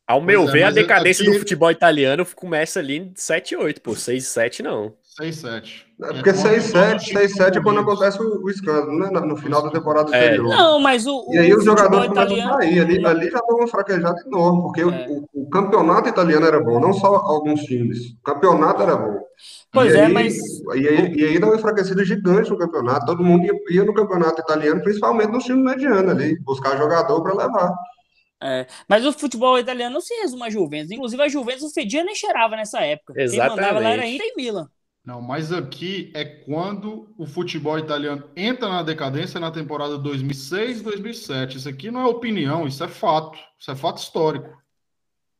[0.05, 1.31] Ao meu é, ver, a decadência aqui...
[1.33, 3.93] do futebol italiano começa ali em 7-8, pô.
[3.93, 4.95] 6-7 não.
[5.19, 5.86] 6-7.
[6.04, 9.10] É porque 6-7, 6-7 é quando acontece o, o escândalo, né?
[9.21, 10.25] No final da temporada é.
[10.25, 10.49] anterior.
[10.49, 11.25] Não, mas o.
[11.32, 12.51] E aí os jogadores italiano...
[12.51, 12.80] começam a sair.
[12.80, 14.86] Ali, ali já deu uma fraquejada enorme, porque é.
[14.86, 18.12] o, o, campeonato italiano era bom, não só alguns times.
[18.12, 19.19] O campeonato era bom.
[19.71, 20.36] Pois e é, aí, mas.
[20.75, 23.06] E aí, e aí dá uma enfraquecida gigante no campeonato.
[23.06, 27.36] Todo mundo ia, ia no campeonato italiano, principalmente nos times medianos ali, buscar jogador para
[27.36, 27.73] levar.
[28.43, 30.91] É, mas o futebol italiano não se resume a Juventus.
[30.91, 33.13] Inclusive, a Juventus o fedia nem cheirava nessa época.
[33.15, 33.56] Exatamente.
[33.56, 34.69] Quem mandava lá era Inter e Milan.
[35.05, 41.57] Não, mas aqui é quando o futebol italiano entra na decadência na temporada 2006, 2007.
[41.57, 43.37] Isso aqui não é opinião, isso é fato.
[43.59, 44.49] Isso é fato histórico.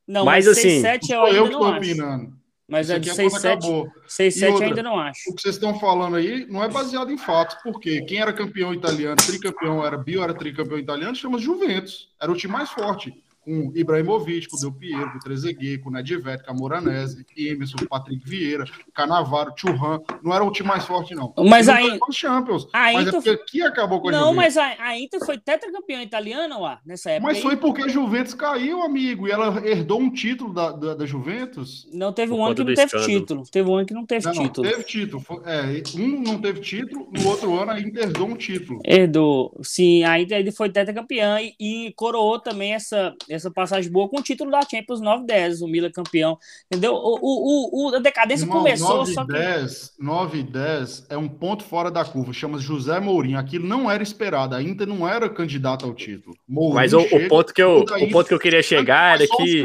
[0.08, 2.36] Não, mas, mas assim, 6, 7 eu, eu que estou opinando.
[2.68, 3.68] Mas Isso é de 6, 7,
[4.08, 5.30] 6, 7 ainda não acho.
[5.30, 8.74] O que vocês estão falando aí não é baseado em fatos, porque quem era campeão
[8.74, 12.10] italiano, tricampeão, era bio, era tricampeão italiano, chama Juventus.
[12.20, 13.14] Era o time mais forte
[13.46, 19.54] com Ibrahimovic, com Del Piero, com Trezeguet, com Nedved, com Moranese, Emerson, Patrick Vieira, Canavaro,
[19.56, 20.00] Churran.
[20.24, 21.32] Não era o time mais forte, não.
[21.38, 22.00] Mas aí.
[22.12, 22.68] Champions.
[22.74, 23.08] A mas é Inter...
[23.08, 24.56] é porque aqui acabou com a Não, Juventus.
[24.56, 27.32] mas a, a Inter foi tetracampeã italiana lá, nessa época.
[27.32, 31.06] Mas foi porque a Juventus caiu, amigo, e ela herdou um título da, da, da
[31.06, 31.88] Juventus.
[31.94, 33.20] Não, teve um ano que não teve escândalo.
[33.20, 33.44] título.
[33.52, 34.68] Teve um ano que não teve não, título.
[34.68, 35.24] Não, teve título.
[35.46, 38.82] É, um não teve título, no outro ano a Inter herdou um título.
[38.86, 39.56] Herdou.
[39.62, 44.24] Sim, a Inter foi tetracampeã e, e coroou também essa essa passagem boa com o
[44.24, 46.38] título da Champions 9-10, o Milan campeão.
[46.72, 46.94] Entendeu?
[46.94, 49.34] O, o, o, a decadência Irmão, começou 9, só que...
[49.34, 53.38] 10, 9 e 10 é um ponto fora da curva, chama José Mourinho.
[53.38, 56.36] Aquilo não era esperado, a Inter não era candidato ao título.
[56.48, 59.28] Mourinho Mas o, chega, o, ponto que eu, o ponto que eu queria chegar era
[59.28, 59.64] que.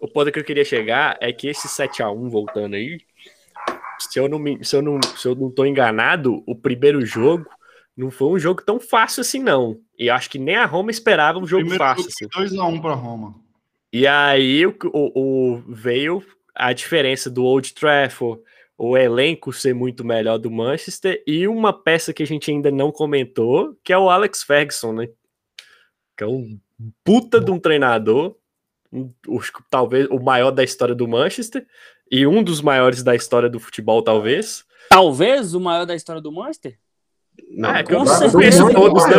[0.00, 2.98] O ponto que eu queria chegar é que esse 7x1 voltando aí,
[4.00, 7.46] se eu não me, se eu não, se eu não tô enganado, o primeiro jogo
[7.96, 9.78] não foi um jogo tão fácil assim, não.
[9.98, 12.06] E acho que nem a Roma esperava um jogo Primeiro fácil.
[12.08, 12.26] Assim.
[12.28, 13.34] 2x1 para Roma.
[13.92, 16.24] E aí o, o, o, veio
[16.54, 18.40] a diferença do Old Trafford,
[18.78, 22.90] o elenco ser muito melhor do Manchester e uma peça que a gente ainda não
[22.90, 25.08] comentou, que é o Alex Ferguson, né?
[26.16, 26.58] Que é um
[27.04, 28.34] puta de um treinador,
[28.90, 29.12] um,
[29.70, 31.66] talvez o maior da história do Manchester
[32.10, 34.64] e um dos maiores da história do futebol, talvez.
[34.88, 36.78] Talvez o maior da história do Manchester?
[37.50, 39.16] Não, é eu não conheço todos, né?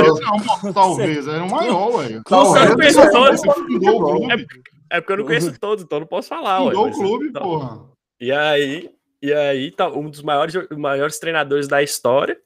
[0.64, 2.22] Não, talvez, era o maior, ué.
[2.26, 3.42] Com certeza todos.
[3.44, 6.74] É, é porque eu não conheço todos, então não posso falar, ué.
[6.76, 7.82] o clube, então, porra.
[8.20, 8.90] E aí,
[9.22, 12.38] e aí, tá, um dos maiores, maiores treinadores da história.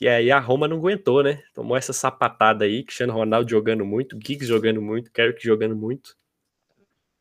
[0.00, 1.42] E aí a Roma não aguentou, né?
[1.52, 6.14] Tomou essa sapatada aí, Cristiano Ronaldo jogando muito, Giggs jogando muito, Carrick jogando muito.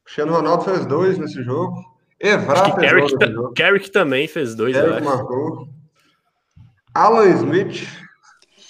[0.05, 1.83] Cristiano Ronaldo fez dois nesse jogo.
[2.19, 5.67] Evra fez Carrick, dois Carrick também fez dois, Carrick marcou.
[6.97, 7.87] Alan Smith.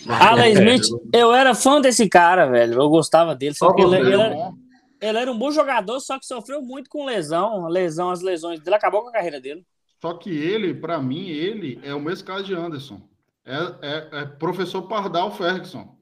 [0.10, 2.74] Alan Smith, eu era fã desse cara, velho.
[2.74, 3.56] Eu gostava dele.
[3.56, 4.54] Só que ele, ele, era,
[5.00, 7.68] ele, era, um bom jogador, só que sofreu muito com lesão.
[7.68, 9.66] lesão, as lesões dele acabou com a carreira dele.
[10.02, 13.02] Só que ele, para mim, ele é o mesmo caso de Anderson.
[13.46, 15.96] É, é, é professor Pardal Ferguson.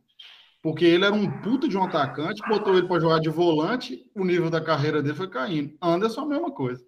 [0.64, 4.26] Porque ele era um puta de um atacante, botou ele para jogar de volante, o
[4.26, 5.78] nível da carreira dele foi caindo.
[5.80, 6.84] Anderson, a mesma coisa.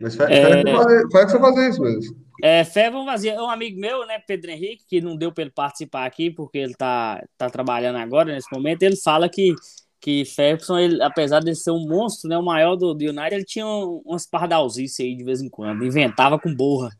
[0.00, 0.62] Mas faz é...
[0.62, 2.16] você fazer isso mesmo.
[2.42, 3.38] É, fé vamos fazer.
[3.38, 6.74] Um amigo meu, né, Pedro Henrique, que não deu para ele participar aqui, porque ele
[6.74, 9.54] tá, tá trabalhando agora, nesse momento, ele fala que
[10.00, 13.44] que Ferguson, ele, apesar de ser um monstro, né, o maior do, do United, ele
[13.44, 16.90] tinha umas pardalzices aí de vez em quando, inventava com borra.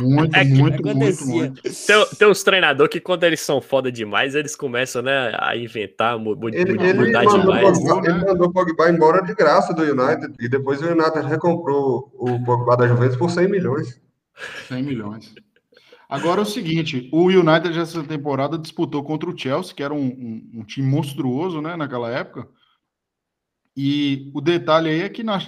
[0.00, 1.62] Muito, é muito, muito, muito.
[1.62, 6.14] Tem, tem uns treinadores que quando eles são foda demais, eles começam, né, a inventar,
[6.14, 7.78] ele, mudar ele demais.
[7.78, 12.12] Pogba, ele mandou o Pogba embora de graça do United, e depois o United recomprou
[12.14, 14.00] o Pogba da Juventus por 100 milhões.
[14.68, 15.34] 100 milhões.
[16.08, 20.06] Agora é o seguinte, o United essa temporada disputou contra o Chelsea, que era um,
[20.06, 22.48] um, um time monstruoso, né, naquela época.
[23.76, 25.38] E o detalhe aí é que na,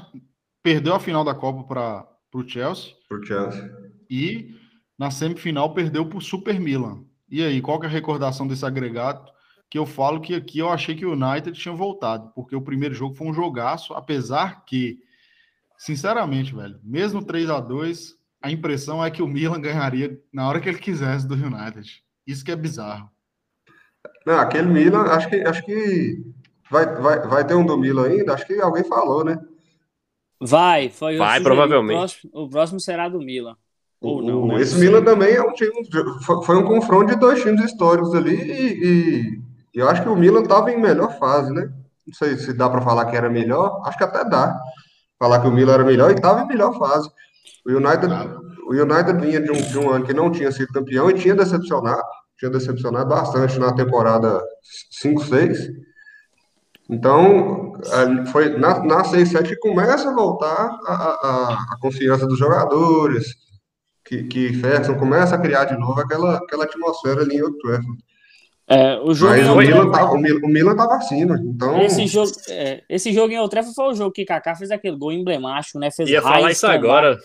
[0.63, 2.93] perdeu a final da Copa para o Chelsea.
[3.09, 3.71] Pro Chelsea.
[4.11, 4.55] E
[4.99, 7.05] na semifinal perdeu para o Super Milan.
[7.31, 9.31] E aí, qual que é a recordação desse agregado?
[9.71, 12.95] Que eu falo que aqui eu achei que o United tinha voltado, porque o primeiro
[12.95, 14.99] jogo foi um jogaço, apesar que,
[15.77, 20.61] sinceramente, velho, mesmo 3 a 2 a impressão é que o Milan ganharia na hora
[20.61, 22.03] que ele quisesse do United.
[22.27, 23.11] Isso que é bizarro.
[24.25, 26.23] Não, aquele Milan, acho que, acho que
[26.71, 29.39] vai, vai, vai ter um do Milan ainda, acho que alguém falou, né?
[30.41, 31.97] Vai, foi Vai, provavelmente.
[31.97, 33.57] O próximo, o próximo, será do Milan.
[34.01, 34.61] Ou não, né?
[34.61, 35.73] Esse Milan também é um time.
[36.23, 39.41] Foi, foi, um confronto de dois times históricos ali e,
[39.75, 41.73] e eu acho que o Milan estava em melhor fase, né?
[42.07, 44.57] Não sei se dá para falar que era melhor, acho que até dá.
[45.19, 47.11] Falar que o Milan era melhor e estava em melhor fase.
[47.69, 48.11] O United,
[48.67, 51.35] o United vinha de um, de um ano que não tinha sido campeão e tinha
[51.35, 52.03] decepcionado,
[52.39, 54.43] tinha decepcionado bastante na temporada
[55.05, 55.69] 5-6.
[56.91, 57.75] Então,
[58.33, 63.35] foi na, na 6-7 que começa a voltar a, a, a, confiança dos jogadores,
[64.03, 67.99] que, que Ferguson começa a criar de novo aquela, aquela atmosfera ali em Old Trafford.
[68.71, 71.83] É, o jogo Mas o Milan, tava, o, Milan, o Milan tava acima, então...
[71.83, 74.97] Esse jogo, é, esse jogo em Old Trafford foi o jogo que Kaká fez aquele
[74.97, 75.91] gol emblemático, né?
[75.91, 77.19] Fez Ia falar isso agora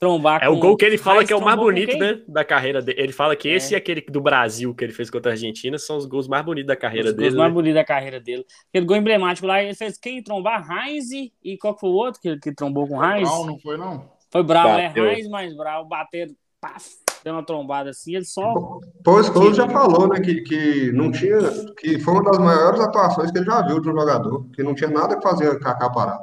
[0.00, 2.80] trombar É o gol que ele fala que é o mais bonito, né, da carreira
[2.80, 3.00] dele.
[3.00, 3.54] Ele fala que é.
[3.54, 6.44] esse e aquele do Brasil que ele fez contra a Argentina são os gols mais
[6.44, 7.28] bonitos da carreira os dele.
[7.28, 7.54] Os mais né?
[7.54, 8.44] bonitos da carreira dele.
[8.70, 10.66] Aquele gol emblemático lá, ele fez quem trombar?
[10.70, 13.28] Heinz e qual foi o outro que, que trombou com Heinz?
[13.28, 14.10] Brown, não foi não?
[14.32, 14.92] Foi Brown, é.
[14.96, 16.88] Heinz mais Brown, bateram, paf,
[17.22, 18.54] deu uma trombada assim, ele só...
[19.04, 21.38] Pô, Scholes já falou, né, que, que não tinha...
[21.78, 24.74] Que foi uma das maiores atuações que ele já viu de um jogador, que não
[24.74, 26.18] tinha nada que fazer Kaká parar.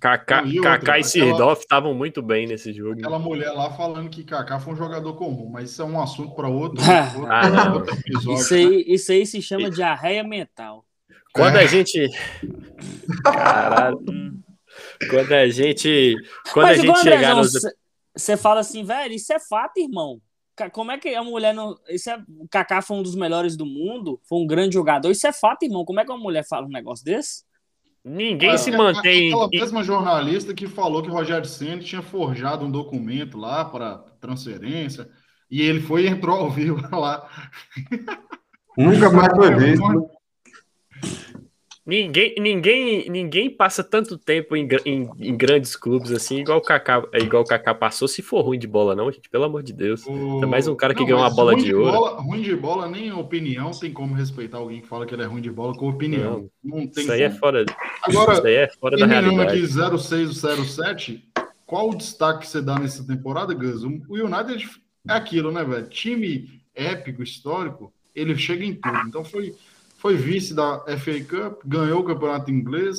[0.00, 2.98] Kaká, e, Kaká e Sirdorf estavam muito bem nesse jogo.
[2.98, 6.34] Aquela mulher lá falando que Kaká foi um jogador comum, mas isso é um assunto
[6.34, 8.34] para outro, outro, ah, outro, episódio.
[8.34, 10.84] Isso aí, isso aí se chama diarreia mental.
[11.32, 11.62] Quando é.
[11.62, 12.08] a gente.
[13.22, 14.00] Caralho.
[15.08, 16.16] quando a gente.
[16.52, 17.52] Quando mas, a gente chegar nos.
[18.16, 20.20] Você fala assim, velho, isso é fato, irmão.
[20.72, 21.78] Como é que a mulher não.
[21.88, 22.22] Isso é...
[22.38, 25.10] O Kaká foi um dos melhores do mundo, foi um grande jogador.
[25.10, 25.84] Isso é fato, irmão.
[25.84, 27.44] Como é que uma mulher fala um negócio desse?
[28.04, 29.28] Ninguém é, se mantém.
[29.28, 35.08] Aquela mesma jornalista que falou que Rogério Senna tinha forjado um documento lá para transferência
[35.50, 37.28] e ele foi e entrou ao vivo lá.
[38.76, 40.10] Nunca mais foi visto.
[41.90, 47.02] Ninguém, ninguém, ninguém passa tanto tempo em, em, em, grandes clubes assim, igual o Kaká,
[47.14, 50.06] igual o Kaká passou, se for ruim de bola, não, gente, pelo amor de Deus.
[50.06, 50.40] O...
[50.40, 51.90] É mais um cara que não, ganhou uma bola de, de ouro.
[51.90, 55.26] Bola, ruim de bola, nem opinião tem como respeitar alguém que fala que ele é
[55.26, 56.48] ruim de bola com opinião.
[56.62, 57.64] Não, não tem isso aí é fora.
[58.02, 59.58] Agora, isso aí é fora da realidade.
[59.58, 61.24] aqui 0607,
[61.66, 63.82] qual o destaque que você dá nessa temporada, Gus?
[63.82, 64.70] O United
[65.08, 65.88] é aquilo, né, velho?
[65.88, 69.00] Time épico, histórico, ele chega em tudo.
[69.08, 69.56] Então foi
[70.00, 72.98] foi vice da FA Cup, ganhou o campeonato inglês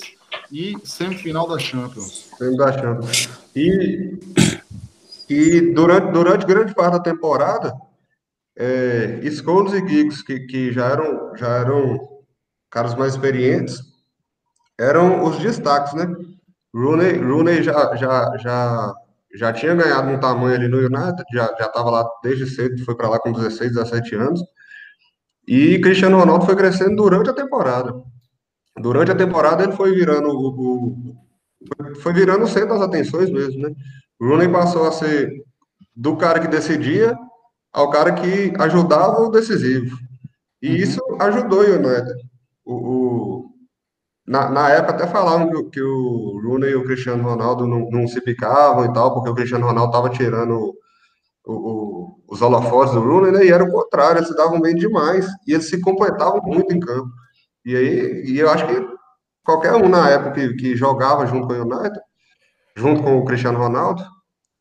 [0.52, 2.30] e semifinal da Champions.
[2.38, 3.30] Semifinal da Champions.
[3.56, 4.20] E,
[5.28, 7.74] e durante, durante grande parte da temporada,
[8.56, 12.08] é, e Giggs, que, que já, eram, já eram
[12.70, 13.82] caras mais experientes,
[14.80, 16.06] eram os destaques, né?
[16.74, 18.94] Rooney, Rooney já, já, já,
[19.34, 23.10] já tinha ganhado um tamanho ali no United, já estava lá desde cedo, foi para
[23.10, 24.42] lá com 16, 17 anos.
[25.48, 27.94] E Cristiano Ronaldo foi crescendo durante a temporada.
[28.78, 31.22] Durante a temporada ele foi virando o, o
[32.02, 33.74] foi virando o centro das atenções mesmo, né?
[34.20, 35.32] O Rooney passou a ser
[35.96, 37.16] do cara que decidia
[37.72, 39.98] ao cara que ajudava o decisivo.
[40.62, 40.76] E uhum.
[40.76, 42.14] isso ajudou o United.
[42.66, 43.46] O, o,
[44.28, 48.08] na, na época até falavam que, que, o Rooney e o Cristiano Ronaldo não, não
[48.08, 50.74] se picavam e tal, porque o Cristiano Ronaldo estava tirando
[51.46, 53.46] o, o, os holofotes do Rooney, né?
[53.46, 56.80] E era o contrário, eles se davam bem demais e eles se completavam muito em
[56.80, 57.10] campo.
[57.66, 58.88] E aí, e eu acho que
[59.44, 62.00] qualquer um na época que, que jogava junto com o United,
[62.76, 64.04] junto com o Cristiano Ronaldo,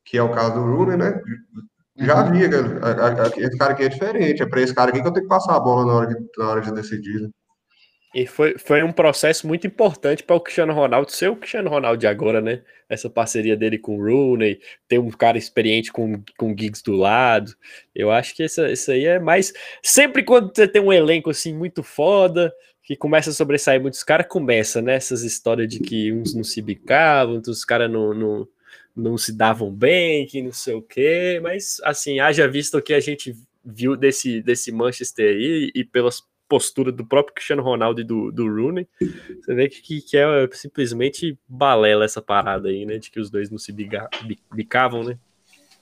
[0.05, 1.21] que é o caso do Rooney, né?
[1.97, 4.43] Já vi, esse cara aqui é diferente.
[4.43, 6.49] É para esse cara aqui que eu tenho que passar a bola na hora na
[6.49, 7.31] hora de decidir.
[8.13, 11.99] E foi, foi um processo muito importante para o Cristiano Ronaldo ser o Cristiano Ronaldo
[11.99, 12.63] de agora, né?
[12.89, 17.55] Essa parceria dele com o Rooney, ter um cara experiente com, com Giggs do lado.
[17.95, 19.53] Eu acho que isso, isso aí é mais.
[19.81, 24.27] Sempre quando você tem um elenco assim muito foda, que começa a sobressair muitos caras,
[24.27, 24.95] começa, né?
[24.95, 28.49] Essas histórias de que uns não se bicavam, outros caras não, não,
[28.97, 31.39] não se davam bem, que não sei o quê.
[31.41, 36.21] Mas, assim, haja visto o que a gente viu desse, desse Manchester aí e pelas
[36.51, 38.89] postura do próprio Cristiano Ronaldo e do, do Rooney,
[39.41, 42.99] você vê que, que é simplesmente balela essa parada aí, né?
[42.99, 44.11] De que os dois não se biga,
[44.53, 45.17] bicavam, né?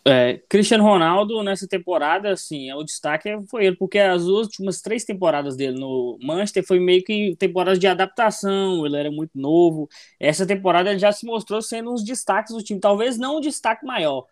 [0.04, 5.56] É, Cristiano Ronaldo nessa temporada, assim, o destaque foi ele, porque as últimas três temporadas
[5.56, 9.88] dele no Manchester foi meio que temporadas de adaptação, ele era muito novo.
[10.20, 13.40] Essa temporada ele já se mostrou sendo um dos destaques do time, talvez não um
[13.40, 14.26] destaque maior,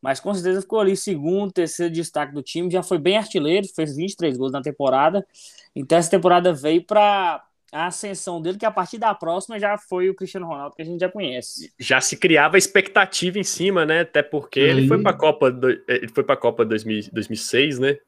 [0.00, 3.96] mas com certeza ficou ali segundo, terceiro destaque do time, já foi bem artilheiro, fez
[3.96, 5.26] 23 gols na temporada.
[5.74, 10.08] Então essa temporada veio para a ascensão dele, que a partir da próxima já foi
[10.08, 11.72] o Cristiano Ronaldo que a gente já conhece.
[11.78, 14.00] Já se criava expectativa em cima, né?
[14.00, 17.78] Até porque ele foi para a Copa, do, ele foi para a Copa 2000, 2006,
[17.78, 17.98] né?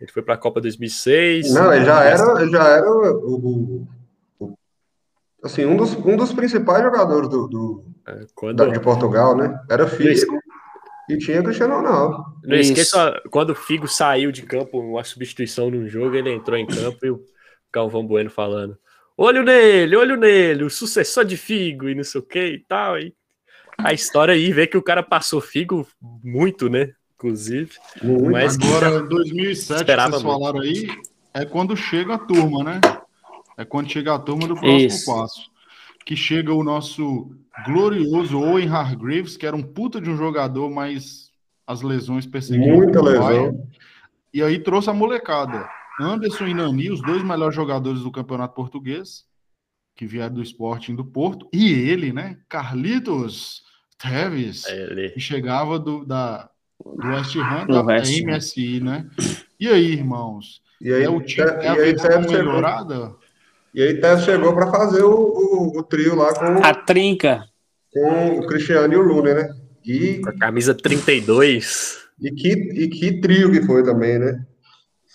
[0.00, 1.54] Ele foi para a Copa 2006.
[1.54, 3.88] Não, ele já era, ele já era o, o,
[4.40, 4.58] o,
[5.42, 8.56] assim, um dos, um dos principais jogadores do, do é, quando...
[8.56, 9.58] da, de Portugal, né?
[9.70, 10.42] Era filho.
[11.08, 12.24] E tinha Cristiano Ronaldo.
[12.42, 12.72] Não Isso.
[12.72, 17.04] esqueça, quando o Figo saiu de campo, uma substituição num jogo, ele entrou em campo
[17.04, 17.20] e o
[17.70, 18.78] Calvão Bueno falando:
[19.16, 22.98] olho nele, olho nele, o sucessor de Figo e não sei o que e tal.
[22.98, 23.14] E
[23.78, 25.86] a história aí vê que o cara passou Figo
[26.22, 26.92] muito, né?
[27.14, 27.72] Inclusive.
[28.02, 28.30] Muito.
[28.30, 30.22] Mas Agora, 2007, que vocês muito.
[30.22, 30.86] falaram aí,
[31.32, 32.80] é quando chega a turma, né?
[33.56, 35.06] É quando chega a turma do próximo Isso.
[35.06, 35.53] passo.
[36.04, 37.30] Que chega o nosso
[37.64, 41.30] glorioso Owen Hargreaves, que era um puta de um jogador, mas
[41.66, 42.76] as lesões perseguiram.
[42.76, 43.68] Muita lesão.
[44.32, 45.68] E aí trouxe a molecada.
[46.00, 49.24] Anderson e Nani, os dois melhores jogadores do campeonato português,
[49.94, 51.48] que vieram do Sporting do Porto.
[51.52, 52.38] E ele, né?
[52.48, 53.62] Carlitos
[53.96, 55.10] Teves, ele.
[55.10, 56.50] que chegava do, da,
[56.84, 59.08] do West Ham, da MSI, né?
[59.58, 60.60] E aí, irmãos?
[60.80, 63.14] E aí, é o time, é a versão melhorada?
[63.74, 67.44] E aí Tess chegou para fazer o, o, o, trio lá com a trinca
[67.92, 69.48] com o Cristiano e o Lune, né?
[69.84, 71.98] E com a camisa 32.
[72.20, 74.44] E que e que trio que foi também, né?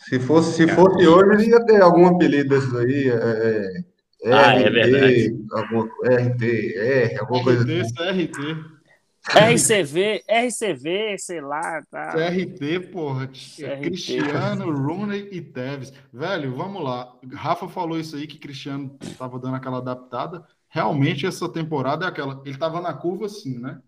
[0.09, 3.83] Se fosse se fosse hoje ia ter algum apelido desses aí, é,
[4.23, 5.45] é, ah, RT, é verdade.
[5.51, 6.43] Alguma, RT,
[6.75, 8.23] R, alguma coisa assim.
[8.23, 8.78] RT.
[9.27, 12.13] RCV, RCV, sei lá, tá.
[12.13, 13.27] CRT, porra.
[13.27, 13.81] CRT.
[13.81, 15.93] Cristiano, Rooney e Tevez.
[16.11, 17.13] Velho, vamos lá.
[17.33, 20.45] Rafa falou isso aí que Cristiano tava dando aquela adaptada.
[20.69, 22.41] Realmente essa temporada é aquela.
[22.45, 23.81] Ele tava na curva assim, né?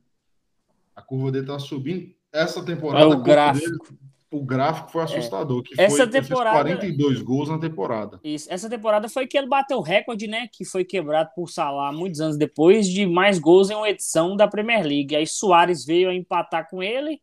[0.96, 2.14] A curva dele tá subindo.
[2.32, 3.06] Essa temporada.
[3.06, 3.94] É o gráfico.
[3.94, 4.00] Dele,
[4.32, 5.04] o gráfico foi é.
[5.04, 5.60] assustador.
[5.60, 5.64] É.
[5.64, 8.20] Que essa foi, temporada 42 gols na temporada.
[8.24, 8.52] Isso.
[8.52, 10.48] Essa temporada foi que ele bateu o recorde, né?
[10.52, 14.48] Que foi quebrado por Salah muitos anos depois de mais gols em uma edição da
[14.48, 15.16] Premier League.
[15.16, 17.22] Aí Soares veio a empatar com ele,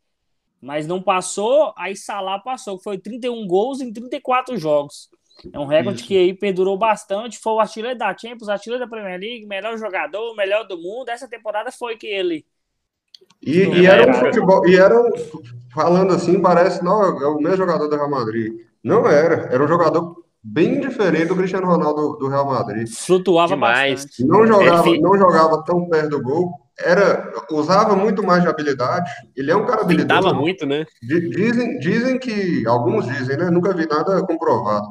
[0.60, 1.72] mas não passou.
[1.78, 5.08] Aí Salah passou, que foi 31 gols em 34 jogos.
[5.52, 6.08] É um recorde Isso.
[6.08, 7.38] que aí perdurou bastante.
[7.38, 11.08] Foi o artilheiro da Champions, artilheiro da Premier League, melhor jogador, melhor do mundo.
[11.08, 12.44] Essa temporada foi que ele
[13.42, 15.10] e, e, era um futebol, e era um,
[15.72, 18.52] falando assim, parece, não, é o mesmo jogador do Real Madrid.
[18.82, 22.88] Não era, era um jogador bem diferente do Cristiano Ronaldo do Real Madrid.
[22.88, 24.06] Flutuava mais.
[24.20, 26.52] Não jogava, não jogava tão perto do gol.
[26.78, 29.10] Era, usava muito mais de habilidade.
[29.36, 30.20] Ele é um cara habilidoso.
[30.20, 30.86] Pintava muito, né?
[31.02, 33.50] Dizem, dizem que, alguns dizem, né?
[33.50, 34.86] Nunca vi nada comprovado.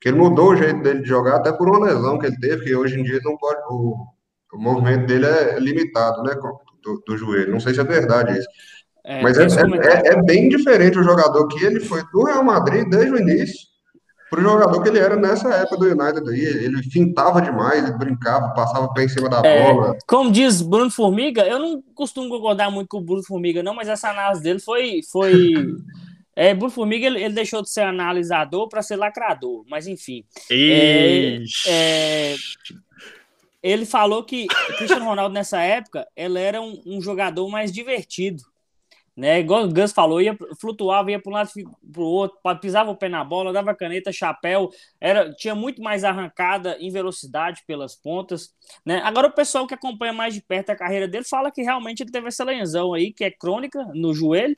[0.00, 2.64] Que ele mudou o jeito dele de jogar, até por uma lesão que ele teve,
[2.64, 3.60] que hoje em dia não pode.
[3.70, 4.06] O,
[4.52, 6.34] o movimento dele é limitado, né?
[6.82, 7.52] Do, do joelho.
[7.52, 8.48] Não sei se é verdade isso.
[9.04, 12.86] É, Mas é, é, é, bem diferente o jogador que ele foi do Real Madrid
[12.88, 13.70] desde o início
[14.30, 16.64] para o jogador que ele era nessa época do United aí.
[16.64, 19.96] Ele fintava demais, ele brincava, passava pé em cima da é, bola.
[20.06, 23.88] Como diz Bruno Formiga, eu não costumo concordar muito com o Bruno Formiga, não, mas
[23.88, 25.00] essa análise dele foi.
[25.10, 25.52] foi...
[26.36, 30.24] É, Bruno Formiga ele, ele, deixou de ser analisador para ser lacrador, mas enfim.
[30.50, 32.34] É, é,
[33.62, 34.46] ele falou que
[34.78, 38.42] Cristiano Ronaldo nessa época ele era um, um, jogador mais divertido.
[39.16, 39.40] Né?
[39.40, 41.50] Igual o Gus falou, ia, flutuava, ia para um lado
[41.92, 46.04] para o outro, pisava o pé na bola, dava caneta, chapéu, era, tinha muito mais
[46.04, 48.54] arrancada em velocidade pelas pontas.
[48.86, 49.02] Né?
[49.04, 52.10] Agora, o pessoal que acompanha mais de perto a carreira dele fala que realmente ele
[52.10, 54.56] teve essa lesão aí, que é crônica no joelho,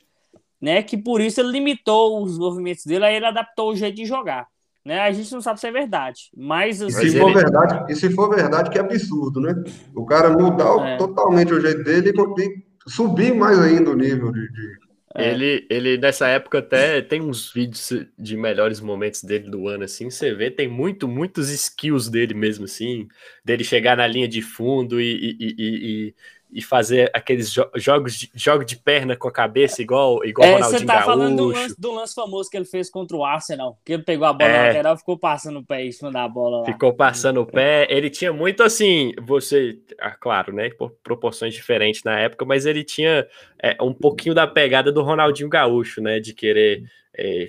[0.61, 0.81] né?
[0.81, 4.47] que por isso ele limitou os movimentos dele, aí ele adaptou o jeito de jogar.
[4.83, 4.99] Né?
[4.99, 6.81] A gente não sabe se é verdade, mas...
[6.81, 9.55] Assim, e, se for verdade e se for verdade, que é absurdo, né?
[9.95, 10.97] O cara mudar é.
[10.97, 14.51] totalmente o jeito dele e subir mais ainda o nível de...
[14.51, 14.83] de...
[15.15, 15.31] É.
[15.31, 20.09] Ele, ele, nessa época, até tem uns vídeos de melhores momentos dele do ano, assim.
[20.09, 23.07] Você vê, tem muito, muitos skills dele mesmo, assim.
[23.45, 26.15] Dele chegar na linha de fundo e, e, e, e
[26.61, 30.79] fazer aqueles jo jogos de, jogo de perna com a cabeça, igual, igual é, Ronaldinho
[30.79, 31.07] Você tá Gaúcho.
[31.07, 34.27] falando do lance, do lance, famoso que ele fez contra o Arsenal, que ele pegou
[34.27, 36.65] a bola é, lateral e ficou passando o pé em cima da bola lá.
[36.65, 37.87] Ficou passando o pé.
[37.89, 42.83] Ele tinha muito assim, você, ah, claro, né, por proporções diferentes na época, mas ele
[42.83, 43.27] tinha
[43.61, 46.83] é, um pouquinho da pegada do Ronaldinho Gaúcho, né, de querer
[47.17, 47.47] é,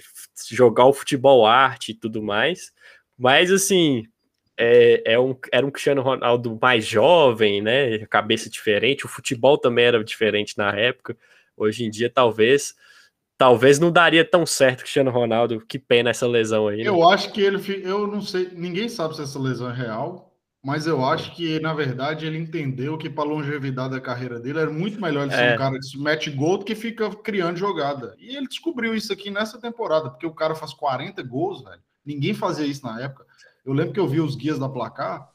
[0.51, 2.73] jogar o futebol arte e tudo mais.
[3.17, 4.05] Mas assim,
[4.57, 7.99] é, é um, era um Cristiano Ronaldo mais jovem, né?
[8.07, 11.17] Cabeça diferente, o futebol também era diferente na época.
[11.57, 12.75] Hoje em dia, talvez,
[13.37, 15.65] talvez não daria tão certo Cristiano Ronaldo.
[15.67, 16.79] Que pena essa lesão aí.
[16.79, 16.89] Né?
[16.89, 20.33] Eu acho que ele, eu não sei, ninguém sabe se essa lesão é real,
[20.65, 24.71] mas eu acho que na verdade ele entendeu que para longevidade da carreira dele era
[24.71, 25.55] muito melhor ele ser é.
[25.55, 28.15] um cara que mete gol do que fica criando jogada.
[28.19, 31.83] E ele descobriu isso aqui nessa temporada, porque o cara faz 40 gols, velho.
[32.05, 33.27] Ninguém fazia isso na época.
[33.65, 35.33] Eu lembro que eu vi os guias da placar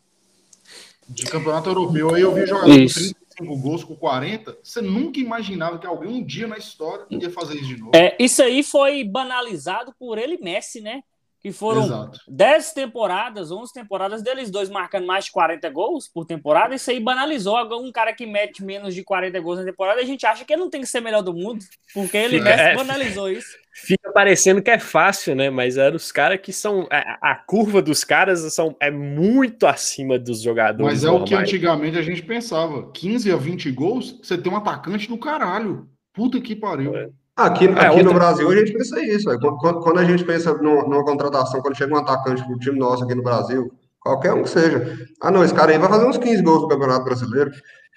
[1.08, 4.58] de campeonato europeu, aí eu vi jogador com 35 gols com 40.
[4.64, 7.92] Você nunca imaginava que alguém um dia na história ia fazer isso de novo.
[7.96, 11.02] É, isso aí foi banalizado por ele Messi, né?
[11.42, 12.20] Que foram Exato.
[12.28, 16.76] 10 temporadas, 11 temporadas deles dois marcando mais de 40 gols por temporada.
[16.76, 17.58] Isso aí banalizou.
[17.82, 20.62] Um cara que mete menos de 40 gols na temporada, a gente acha que ele
[20.62, 21.64] não tem que ser melhor do mundo,
[21.94, 23.58] porque ele é, banalizou isso.
[23.72, 25.50] Fica parecendo que é fácil, né?
[25.50, 26.88] Mas eram os caras que são.
[26.92, 30.94] A, a, curva dos caras são, é muito acima dos jogadores.
[30.94, 31.24] Mas é normais.
[31.24, 35.18] o que antigamente a gente pensava: 15 a 20 gols, você tem um atacante do
[35.18, 35.88] caralho.
[36.14, 36.98] Puta que pariu.
[36.98, 37.10] É.
[37.40, 38.04] Aqui, é, aqui outra...
[38.04, 39.30] no Brasil a gente pensa isso.
[39.40, 43.06] Quando, quando, a gente pensa no, numa contratação, quando chega um atacante pro time nosso
[43.06, 43.72] aqui no Brasil,
[44.02, 44.98] qualquer um que seja.
[45.22, 47.50] Ah, não, esse cara aí vai fazer uns 15 gols no Campeonato Brasileiro.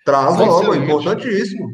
[0.04, 1.68] Traz logo, é importantíssimo.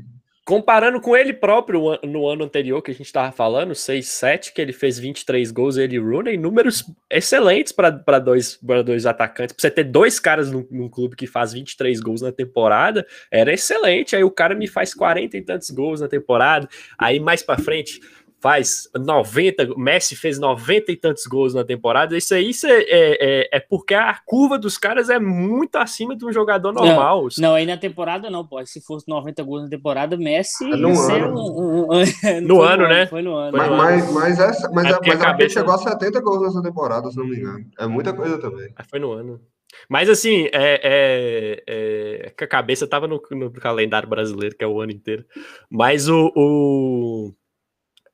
[0.49, 4.73] Comparando com ele próprio no ano anterior que a gente estava falando, 6-7, que ele
[4.73, 9.55] fez 23 gols, ele e Rooney, números excelentes para dois, dois atacantes.
[9.55, 13.53] Pra você ter dois caras num, num, clube que faz 23 gols na temporada, era
[13.53, 14.17] excelente.
[14.17, 16.67] Aí o cara me faz 40 e tantos gols na temporada.
[16.97, 18.01] Aí mais para frente,
[18.41, 22.17] faz 90, Messi fez 90 e tantos gols na temporada.
[22.17, 26.25] Isso aí isso é, é, é, porque a curva dos caras é muito acima de
[26.25, 27.29] um jogador normal.
[27.39, 28.71] Não, não aí na temporada não, pode.
[28.71, 31.35] Se fosse 90 gols na temporada, Messi é no ano.
[31.35, 33.07] Um, um, um, no ano, né?
[33.07, 33.57] Foi no ano.
[33.57, 35.55] Mas, mas, mas, essa, mas, é, é mas a cabeça...
[35.55, 37.65] chegou a 70 gols nessa temporada, se não me engano.
[37.79, 38.73] É muita coisa também.
[38.89, 39.41] Foi no ano.
[39.89, 44.67] Mas assim, é, é, é, que a cabeça tava no, no, calendário brasileiro, que é
[44.67, 45.25] o ano inteiro.
[45.71, 47.33] Mas o, o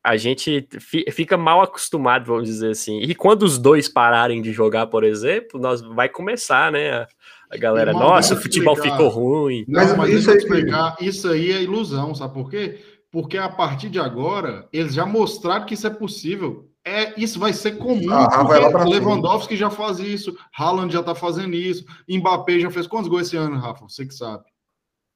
[0.05, 0.69] a gente
[1.11, 2.99] fica mal acostumado, vamos dizer assim.
[3.01, 6.93] E quando os dois pararem de jogar, por exemplo, nós vai começar, né?
[6.93, 7.09] A,
[7.51, 8.99] a galera, nossa, o futebol explicar.
[8.99, 9.65] ficou ruim.
[9.67, 12.85] Não, mas isso, aí, explicar, isso aí é ilusão, sabe por quê?
[13.11, 16.69] Porque a partir de agora, eles já mostraram que isso é possível.
[16.85, 18.13] É, isso vai ser comum.
[18.13, 23.09] Ah, vai Lewandowski já faz isso, Haaland já tá fazendo isso, Mbappé já fez quantos
[23.09, 23.89] gols esse ano, Rafa?
[23.89, 24.45] Você que sabe.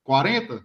[0.02, 0.62] 40?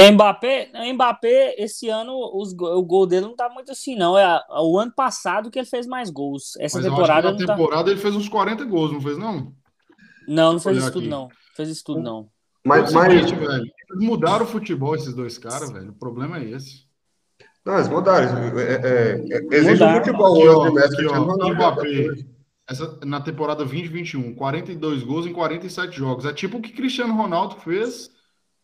[0.00, 4.16] Mbappé, Mbappé, esse ano os, o gol dele não tá muito assim, não.
[4.16, 6.54] É o ano passado que ele fez mais gols.
[6.58, 7.32] Essa Mas temporada.
[7.32, 7.90] na tá temporada tá...
[7.90, 9.54] ele fez uns 40 gols, não fez, não?
[10.28, 11.28] Não, não fez isso tudo, não.
[11.54, 12.28] Fez isso tudo, não.
[12.64, 13.30] Mas, mas...
[13.30, 15.90] velho, mudaram o futebol, esses dois caras, velho.
[15.90, 16.84] O problema é esse.
[17.64, 18.58] Não, eles mudaram.
[18.58, 19.92] É, é, é existe mudaram.
[19.92, 22.06] um futebol aqui, ó, Messi, aqui, ó, Mbappé,
[22.68, 26.24] essa, na temporada 2021, 42 gols em 47 jogos.
[26.24, 28.10] É tipo o que Cristiano Ronaldo fez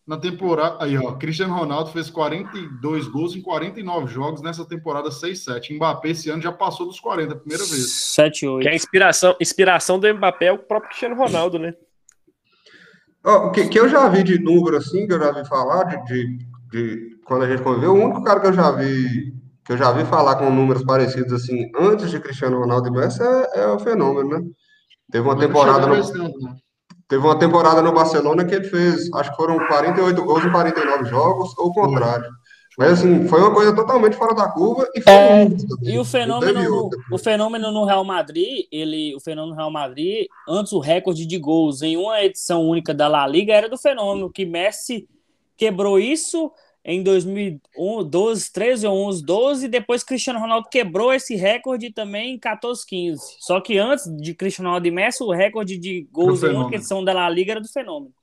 [0.05, 0.77] na temporada.
[0.83, 5.75] Aí, ó, Cristiano Ronaldo fez 42 gols em 49 jogos nessa temporada 6-7.
[5.75, 8.15] Mbappé esse ano já passou dos 40, primeira vez.
[8.17, 8.61] 7-8.
[8.61, 11.73] Que a inspiração, inspiração do Mbappé é o próprio Cristiano Ronaldo, né?
[13.25, 16.03] O que, que eu já vi de número assim, que eu já vi falar de,
[16.03, 16.37] de,
[16.71, 19.33] de, quando a gente conviveu, o único cara que eu já vi
[19.65, 23.23] que eu já vi falar com números parecidos assim antes de Cristiano Ronaldo e Messi
[23.23, 24.45] é, é o fenômeno, né?
[25.09, 26.55] Teve uma temporada no, né?
[27.13, 31.05] Teve uma temporada no Barcelona que ele fez, acho que foram 48 gols em 49
[31.05, 32.25] jogos, ou o contrário.
[32.75, 35.47] Mas assim, foi uma coisa totalmente fora da curva e foi é,
[35.83, 40.73] E o fenômeno, o fenômeno no Real Madrid, ele, o fenômeno no Real Madrid, antes
[40.73, 44.43] o recorde de gols em uma edição única da La Liga era do fenômeno que
[44.43, 45.07] Messi
[45.55, 46.51] quebrou isso
[46.85, 52.39] em 2012, 13 ou 11, 12, e depois Cristiano Ronaldo quebrou esse recorde também em
[52.39, 53.21] 14, 15.
[53.39, 57.03] Só que antes de Cristiano Ronaldo e Messi, o recorde de gols em uma edição
[57.03, 58.13] da La Liga era do fenômeno.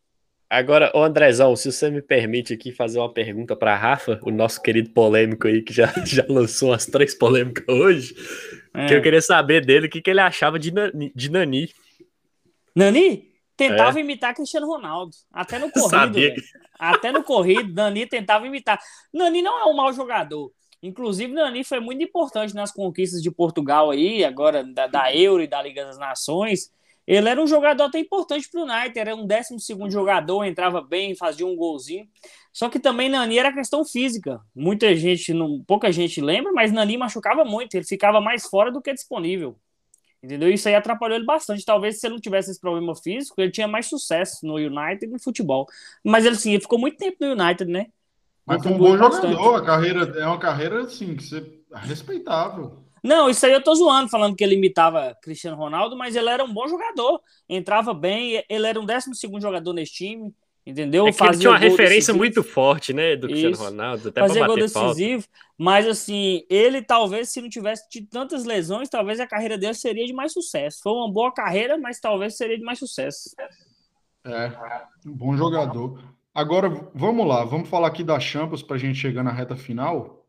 [0.51, 4.61] Agora, ô Andrezão, se você me permite aqui fazer uma pergunta para Rafa, o nosso
[4.61, 8.15] querido polêmico aí, que já, já lançou as três polêmicas hoje,
[8.75, 8.87] é.
[8.87, 11.13] que eu queria saber dele o que, que ele achava de, Nani.
[11.15, 11.71] De Nani?
[12.75, 13.30] Nani?
[13.61, 14.01] Tentava é.
[14.03, 15.15] imitar Cristiano Ronaldo.
[15.31, 16.43] Até no corrido.
[16.79, 18.81] Até no corrido, Nani tentava imitar.
[19.13, 20.51] Nani não é um mau jogador.
[20.83, 25.47] Inclusive, Nani foi muito importante nas conquistas de Portugal aí, agora da, da Euro e
[25.47, 26.73] da Liga das Nações.
[27.07, 31.15] Ele era um jogador até importante para o United, era um 12 jogador, entrava bem,
[31.15, 32.09] fazia um golzinho.
[32.51, 34.41] Só que também Nani era questão física.
[34.55, 38.81] Muita gente, não, pouca gente lembra, mas Nani machucava muito, ele ficava mais fora do
[38.81, 39.55] que disponível.
[40.23, 40.51] Entendeu?
[40.51, 41.64] Isso aí atrapalhou ele bastante.
[41.64, 45.09] Talvez se ele não tivesse esse problema físico, ele tinha mais sucesso no United e
[45.09, 45.66] no futebol.
[46.05, 47.87] Mas ele, sim, ele ficou muito tempo no United, né?
[48.45, 52.85] Mas foi um bom jogador, a carreira é uma carreira assim, que você respeitável.
[53.03, 56.45] Não, isso aí eu tô zoando, falando que ele imitava Cristiano Ronaldo, mas ele era
[56.45, 60.35] um bom jogador, entrava bem, ele era um 12 jogador nesse time,
[60.71, 61.07] entendeu?
[61.07, 62.18] É Fazia ele tinha uma referência decisivo.
[62.18, 63.64] muito forte, né, do Cristiano isso.
[63.64, 65.39] Ronaldo, até Fazia gol decisivo, falta.
[65.59, 70.07] mas assim, ele talvez, se não tivesse tido tantas lesões, talvez a carreira dele seria
[70.07, 70.81] de mais sucesso.
[70.83, 73.31] Foi uma boa carreira, mas talvez seria de mais sucesso.
[74.25, 74.53] É,
[75.07, 76.03] um bom jogador.
[76.35, 80.21] Agora, vamos lá, vamos falar aqui da Champions para a gente chegar na reta final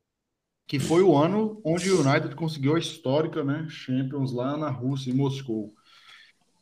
[0.71, 5.11] que foi o ano onde o United conseguiu a histórica né, Champions lá na Rússia,
[5.11, 5.75] em Moscou.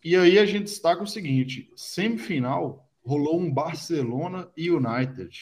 [0.03, 5.35] E aí a gente destaca o seguinte: semifinal rolou um Barcelona e United.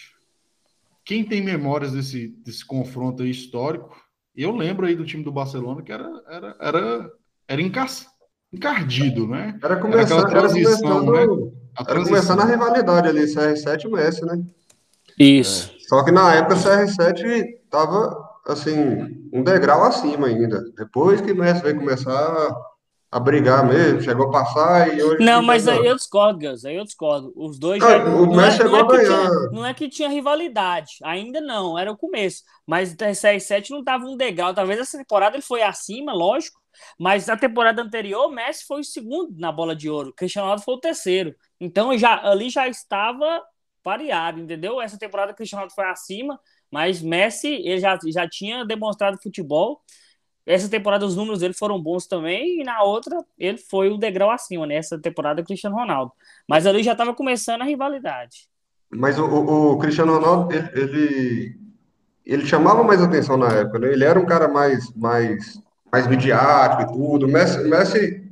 [1.03, 3.93] Quem tem memórias desse, desse confronto aí histórico?
[4.33, 7.11] Eu lembro aí do time do Barcelona que era era era,
[7.45, 7.61] era
[8.53, 9.59] encardido, né?
[9.61, 11.51] Era começar, era transição, era começando, né?
[11.77, 14.43] A era começando a rivalidade ali, CR7 e Messi, né?
[15.19, 15.73] Isso.
[15.75, 15.79] É.
[15.89, 20.63] Só que na época o CR7 tava assim, um degrau acima ainda.
[20.77, 22.55] Depois que o Messi veio começar
[23.09, 25.23] a brigar mesmo, chegou a passar e hoje.
[25.23, 27.31] Não, mas aí eu discordo, Gus, aí eu discordo.
[27.35, 29.29] Os dois já, o não, Messi é, chegou não é a ganhar.
[29.29, 32.43] Tinha, não é que tinha rivalidade, ainda não, era o começo.
[32.65, 34.53] Mas o TR7 não tava um degrau.
[34.53, 36.59] Talvez essa temporada ele foi acima, lógico.
[36.99, 40.45] Mas na temporada anterior, o Messi foi o segundo na bola de ouro, o Cristiano
[40.45, 41.35] Ronaldo foi o terceiro.
[41.59, 43.41] Então já, ali já estava
[43.83, 44.81] variado, entendeu?
[44.81, 46.39] Essa temporada o Cristiano Ronaldo foi acima,
[46.69, 49.81] mas Messi, ele já, já tinha demonstrado futebol.
[50.47, 54.31] Essa temporada os números dele foram bons também, e na outra ele foi o degrau
[54.31, 55.01] acima, nessa né?
[55.03, 56.13] temporada Cristiano Ronaldo.
[56.47, 58.47] Mas ali já estava começando a rivalidade.
[58.89, 61.59] Mas o, o, o Cristiano Ronaldo, ele, ele,
[62.25, 63.91] ele, chamava mais atenção na época, né?
[63.91, 67.27] Ele era um cara mais, mais, mais midiático e tudo.
[67.27, 68.26] Messi, Messi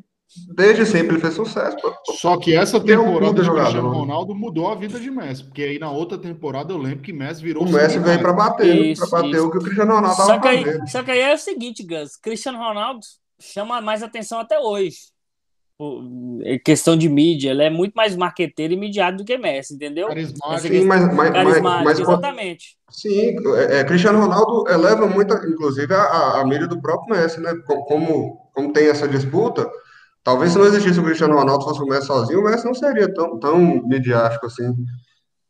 [0.54, 1.78] Desde sempre ele fez sucesso.
[2.20, 5.44] Só que essa temporada do Cristiano Ronaldo mudou a vida de Messi.
[5.44, 7.64] Porque aí na outra temporada eu lembro que Messi virou.
[7.64, 9.48] O Messi veio para bater, para bater isso.
[9.48, 10.90] o que o Cristiano Ronaldo estava fazendo.
[10.90, 13.00] Só que aí é o seguinte, Gus: Cristiano Ronaldo
[13.40, 14.98] chama mais atenção até hoje.
[16.44, 20.08] Em questão de mídia, ele é muito mais marqueteiro e midiado do que Messi, entendeu?
[20.08, 20.74] Carismático.
[20.74, 22.78] Sim, mas, mas, carismático, mas, exatamente.
[22.90, 27.54] Sim, é, é, Cristiano Ronaldo eleva muito, inclusive, a, a mídia do próprio Messi, né?
[27.68, 29.70] Como, como tem essa disputa,
[30.26, 33.14] Talvez se não existisse o Cristiano Ronaldo, fosse o Messi sozinho, o Messi não seria
[33.14, 34.74] tão, tão midiático assim.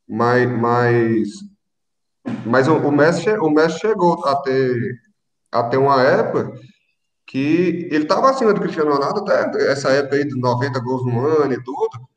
[0.07, 1.30] Mas, mas,
[2.45, 4.78] mas o, o, Messi, o Messi chegou a ter,
[5.49, 6.51] a ter uma época
[7.26, 11.26] que ele estava acima do Cristiano Ronaldo, até essa época aí de 90 gols no
[11.26, 12.07] ano e tudo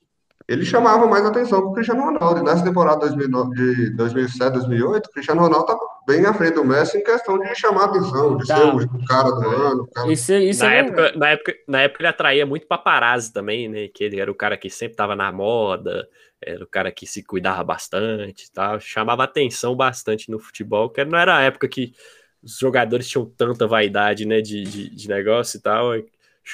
[0.48, 2.40] ele chamava mais atenção que o Cristiano Ronaldo.
[2.40, 6.64] E nessa temporada 2009, de 2007, 2008, o Cristiano Ronaldo estava bem à frente do
[6.64, 8.56] Messi em questão de chamar atenção, de tá.
[8.56, 9.86] ser o cara do ano.
[9.88, 10.10] Cara...
[10.10, 13.88] Isso, isso na, é época, na, época, na época ele atraía muito paparazzi também, né?
[13.88, 16.08] Que ele era o cara que sempre estava na moda,
[16.40, 18.80] era o cara que se cuidava bastante e tal.
[18.80, 21.92] Chamava atenção bastante no futebol, que não era a época que
[22.42, 24.40] os jogadores tinham tanta vaidade, né?
[24.40, 25.90] De, de, de negócio e tal.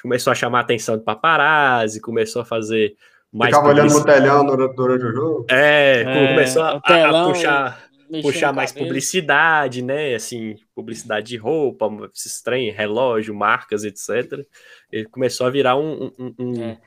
[0.02, 2.96] Começou a chamar a atenção de paparazzi, começou a fazer
[3.34, 5.46] mais Ficava olhando no telhão durante, durante o jogo.
[5.50, 7.84] É, é começou a, a puxar,
[8.22, 10.14] puxar mais publicidade, né?
[10.14, 14.46] Assim, publicidade de roupa, esses trem, relógio, marcas, etc.
[14.90, 16.78] Ele começou a virar um, um, um, é.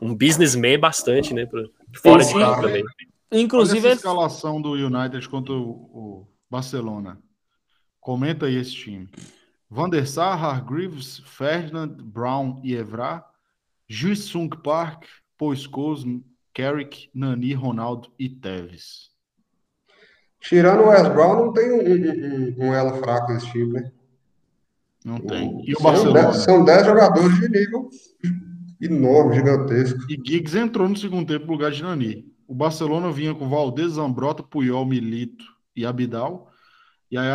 [0.00, 1.48] um businessman bastante, né?
[2.00, 2.84] Fora Sim, de campo também.
[3.32, 7.18] Inclusive, a escalação do United contra o, Barcelona.
[8.00, 9.08] Comenta aí esse time.
[9.68, 13.22] Van der Sar, Hargreaves, Ferdinand, Brown e Evra,
[13.86, 15.04] Jisung Park,
[15.38, 16.04] Paul Scholes,
[16.52, 19.10] Carrick, Nani, Ronaldo e Tevez.
[20.40, 23.92] Tirando o Wes Brown, não tem um, um, um elo fraco desse time, né?
[25.04, 25.62] Não tem.
[25.64, 26.32] E o Barcelona?
[26.34, 27.88] são 10 jogadores de nível
[28.80, 29.98] enorme, gigantesco.
[30.08, 32.26] E Giggs entrou no segundo tempo no lugar de Nani.
[32.46, 36.50] O Barcelona vinha com Valdez, Zambrota, Puyol, Milito e Abidal.
[37.10, 37.28] E aí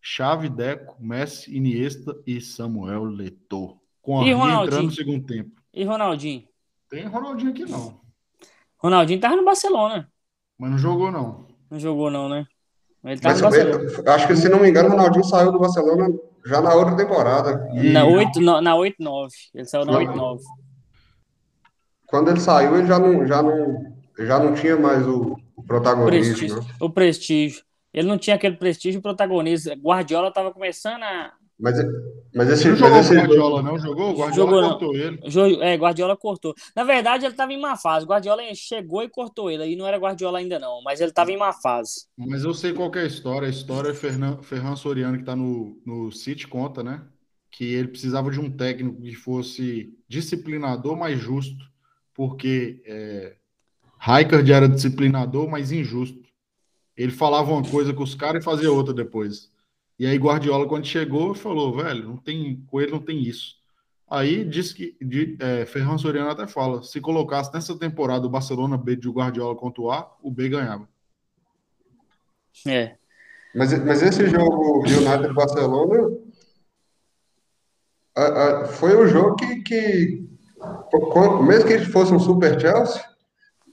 [0.00, 3.76] Chave, Deco, Messi, Iniesta e Samuel Letor.
[4.00, 5.60] Com a entrando no segundo tempo.
[5.74, 6.44] E Ronaldinho?
[6.96, 8.00] Tem Ronaldinho aqui não.
[8.78, 10.10] Ronaldinho tava no Barcelona.
[10.58, 11.46] Mas não jogou, não.
[11.70, 12.46] Não jogou, não, né?
[13.04, 14.14] Ele tá Mas, no Barcelona.
[14.14, 16.08] Acho que, se não me engano, o Ronaldinho saiu do Barcelona
[16.46, 17.68] já na outra temporada.
[17.74, 17.92] E...
[17.92, 19.34] Na 8, na 8 9.
[19.54, 20.42] Ele saiu na 8 9.
[22.06, 26.34] Quando ele saiu, ele já não, já não, já não tinha mais o, o protagonismo.
[26.34, 26.74] Prestígio, né?
[26.80, 27.62] O prestígio.
[27.92, 29.74] Ele não tinha aquele prestígio protagonista.
[29.74, 31.34] Guardiola estava começando a.
[31.58, 31.74] Mas,
[32.34, 34.10] mas esse, Não jogou mas o esse Guardiola, não jogou?
[34.12, 34.68] O Guardiola Jogou, não.
[34.70, 35.18] cortou ele.
[35.26, 36.54] Jo- É, Guardiola cortou.
[36.74, 38.04] Na verdade, ele estava em má fase.
[38.04, 39.62] Guardiola chegou e cortou ele.
[39.62, 40.82] Aí não era Guardiola ainda, não.
[40.82, 42.06] Mas ele estava em má fase.
[42.16, 43.46] Mas eu sei qual que é a história.
[43.48, 47.02] A história é Fernan, Ferran Soriano, que tá no, no City, conta, né?
[47.50, 51.64] Que ele precisava de um técnico que fosse disciplinador, mas justo.
[52.12, 53.34] Porque é,
[53.98, 56.20] Rijkaard era disciplinador, mas injusto.
[56.94, 59.50] Ele falava uma coisa com os caras e fazia outra depois.
[59.98, 63.54] E aí Guardiola, quando chegou, falou, velho, não tem, com ele não tem isso.
[64.08, 68.76] Aí disse que de, é, Ferran Soriano até fala, se colocasse nessa temporada o Barcelona
[68.76, 70.88] B de Guardiola contra o A, o B ganhava.
[72.66, 72.96] É.
[73.54, 76.10] Mas, mas esse jogo United Barcelona
[78.14, 78.22] a-
[78.62, 80.28] a- foi o jogo que, que
[81.12, 83.02] quando- mesmo que fosse um Super Chelsea,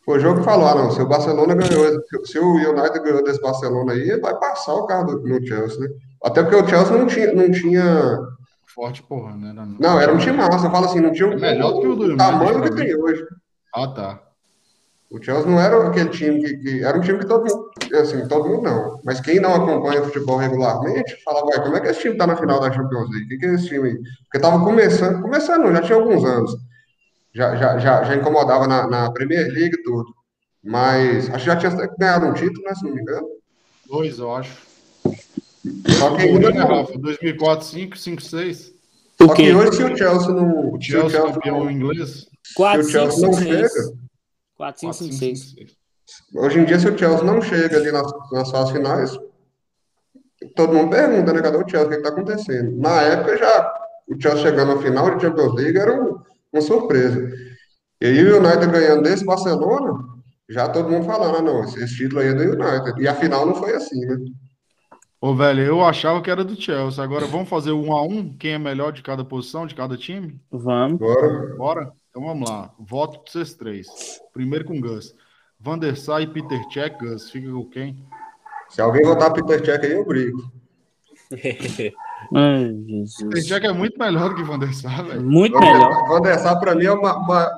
[0.06, 1.86] foi o jogo que falou, ah, não, se o Barcelona ganhou,
[2.26, 5.88] se- o United ganhou desse Barcelona aí, vai passar o carro do- no Chelsea, né?
[6.24, 8.18] Até porque o Chelsea não tinha, não tinha,
[8.74, 9.50] Forte, porra, né?
[9.52, 11.88] Era- não, era um time massa, eu falo assim, não tinha É melhor do que
[11.88, 13.24] o do tamanho que tem hoje.
[13.76, 14.20] Ah, tá.
[15.12, 18.28] O Chelsea não era aquele time que, que- era um time que todo mundo, assim,
[18.28, 22.02] todo mundo não, mas quem não acompanha futebol regularmente, falava, ué, como é que esse
[22.02, 23.26] time tá na final da Champions League?
[23.26, 23.96] O que, que é esse time aí?
[24.24, 26.56] Porque tava começando, começando, não, já tinha alguns anos.
[27.36, 30.06] Já, já, já, já incomodava na, na Premier League e tudo.
[30.64, 33.28] Mas acho que já tinha ganhado um título, né, se não me engano.
[33.88, 34.73] Dois, eu acho.
[35.98, 36.68] Só que ainda né, não.
[36.82, 36.98] Rafa?
[36.98, 38.74] 2004, 5, 5, 6.
[39.22, 40.74] O Só que hoje, se o Chelsea não.
[40.74, 42.26] O se Chelsea Chelsea campeão não- inglês.
[42.56, 43.86] 4, se o Chelsea 5, não 5, chega, 6.
[43.86, 43.98] 4, 5,
[44.58, 45.40] 4, 5, 5, 6.
[45.56, 45.72] 6.
[46.36, 49.18] Hoje em dia, se o Chelsea não chega ali nas, nas fases finais,
[50.56, 51.42] todo mundo pergunta, né?
[51.42, 51.88] Cadê o Chelsea?
[51.88, 52.78] O que está acontecendo?
[52.78, 53.74] Na época, já
[54.08, 56.18] o Chelsea chegando na final de Champions League era um-
[56.52, 57.32] uma surpresa.
[58.02, 60.04] E aí o United ganhando desse Barcelona,
[60.50, 63.02] já todo mundo falando, ah, não, esse, esse título aí é do United.
[63.02, 64.18] E a final não foi assim, né?
[65.24, 67.02] Ô, velho, eu achava que era do Chelsea.
[67.02, 68.36] Agora vamos fazer um a um?
[68.38, 70.38] Quem é melhor de cada posição, de cada time?
[70.52, 71.02] Vamos.
[71.02, 71.94] Agora, Bora?
[72.10, 72.74] Então vamos lá.
[72.78, 73.88] Voto pra vocês três.
[74.34, 75.16] Primeiro com Gus.
[75.58, 77.32] Van der Sar e Peter Cech, Gus.
[77.32, 78.06] Fica com quem?
[78.68, 80.52] se alguém votar Peter Cech aí, eu brigo.
[82.36, 83.48] Ai, Jesus.
[83.48, 85.22] Cech é muito melhor do que Van der Sar, velho.
[85.24, 86.08] Muito melhor.
[86.08, 87.02] Van der Sar, para mim, é o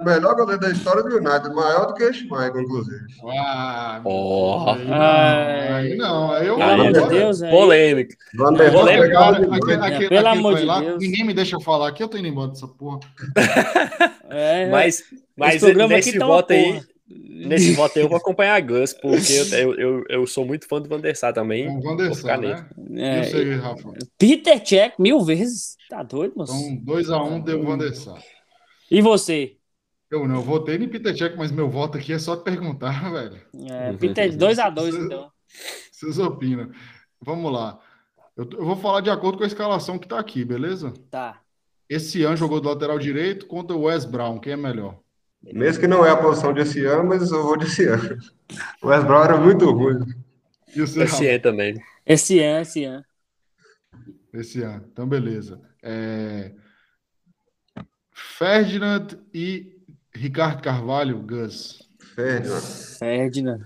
[0.03, 2.99] melhor goleiro da história do United, maior do que o Schmeichel, inclusive.
[3.37, 5.73] Ah, aí não, Ai.
[5.73, 6.31] aí não.
[6.31, 6.61] Aí eu de
[6.99, 7.51] agora- Deus, aí.
[7.51, 8.15] Polêmica.
[8.35, 10.99] Van der Sar aquele, Pelo amor de lá, Deus.
[10.99, 12.99] ninguém me deixa falar aqui, eu tô indo embora dessa porra.
[14.27, 15.03] É, Mas,
[15.37, 16.85] mas esse programa nesse aqui tá uma voto aí, porra.
[17.35, 20.67] Nesse voto aí eu vou acompanhar a Gus, porque eu, eu, eu, eu sou muito
[20.67, 21.65] fã do Van der Sar também.
[21.65, 22.67] Então, Van der Sar, né?
[22.95, 23.93] É, Eu sei, Rafa.
[24.17, 25.75] Peter Check mil vezes.
[25.89, 26.53] Tá doido, moço?
[26.53, 28.23] Então, 2x1 um deu Van der Sar.
[28.89, 29.57] E você?
[30.09, 33.41] Eu não, eu votei em Peter Cech, mas meu voto aqui é só perguntar, velho.
[33.69, 35.31] É, Peter 2x2, então.
[35.91, 36.71] Vocês opinam.
[37.19, 37.79] Vamos lá.
[38.37, 40.93] Eu, eu vou falar de acordo com a escalação que tá aqui, beleza?
[41.09, 41.41] Tá.
[41.89, 44.39] Esse ano jogou do lateral direito contra o Wes Brown.
[44.39, 44.99] Quem é melhor?
[45.53, 48.17] Mesmo que não é a posição de esse ano, mas eu vou de esse ano.
[48.81, 49.99] O West Brown era muito ruim.
[50.75, 51.81] E o seu, Esse é também.
[52.05, 53.05] Esse ano, esse ano.
[54.33, 54.85] Esse ano.
[54.91, 55.61] Então, beleza.
[55.81, 56.51] É...
[58.11, 59.77] Ferdinand e
[60.13, 61.89] Ricardo Carvalho, Gus.
[62.15, 62.61] Ferdinand.
[62.99, 63.59] Ferdinand.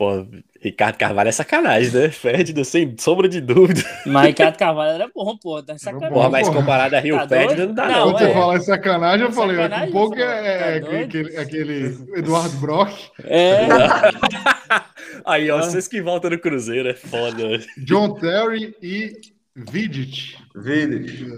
[0.00, 0.26] Pô,
[0.62, 2.08] Ricardo Carvalho é sacanagem, né?
[2.08, 3.82] Ferdinand, sem sombra de dúvida.
[4.06, 5.62] Mas Ricardo Carvalho era bom, pô.
[5.62, 6.14] Tá sacanagem.
[6.14, 8.32] Porra, mas comparado a Rio Tá Ferdinand não dá Não, Quando você é.
[8.32, 11.04] falar em sacanagem, eu falei, Sacanagem, um pouco é, é Tá doido?
[11.04, 11.84] aquele, aquele
[12.18, 12.92] Eduardo Brock,
[13.24, 13.66] É.
[15.26, 15.62] Aí, ó, Ah.
[15.64, 17.58] vocês que voltam no Cruzeiro, é foda.
[17.84, 19.12] John Terry e
[19.54, 20.34] Vidic.
[20.56, 21.36] Vidic.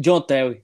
[0.00, 0.62] John Terry.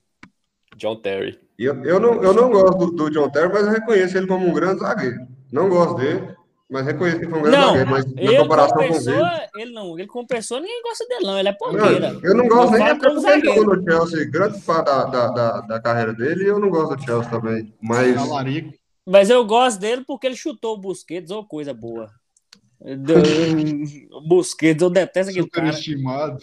[0.79, 1.39] John Terry.
[1.59, 4.49] Eu, eu, não, eu não gosto do, do John Terry, mas eu reconheço ele como
[4.49, 5.19] um grande zagueiro.
[5.53, 6.29] Não gosto dele,
[6.73, 7.91] mas reconheço ele como um grande Não, zagueiro.
[7.91, 9.63] Mas na ele comparação com pessoa, ele.
[9.63, 11.39] ele não, ele como pessoa, ninguém gosta dele, não.
[11.39, 12.13] Ele é ponteira.
[12.15, 15.05] Não, eu não gosto Não nem até porque ele jogou no Chelsea, grande parte da,
[15.05, 17.75] da, da, da carreira dele, e eu não gosto do Chelsea também.
[17.81, 18.17] Mas.
[19.07, 22.11] Mas eu gosto dele porque ele chutou o Busquets, ou coisa boa.
[22.81, 25.67] Do- O Busquets, eu detesto aquele cara.
[25.73, 26.39] Superestimado.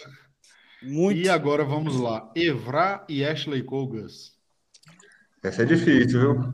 [0.81, 1.19] Muito.
[1.19, 2.31] E agora vamos lá.
[2.35, 4.33] Evra e Ashley Cole, Gus.
[5.43, 6.53] essa é difícil, viu?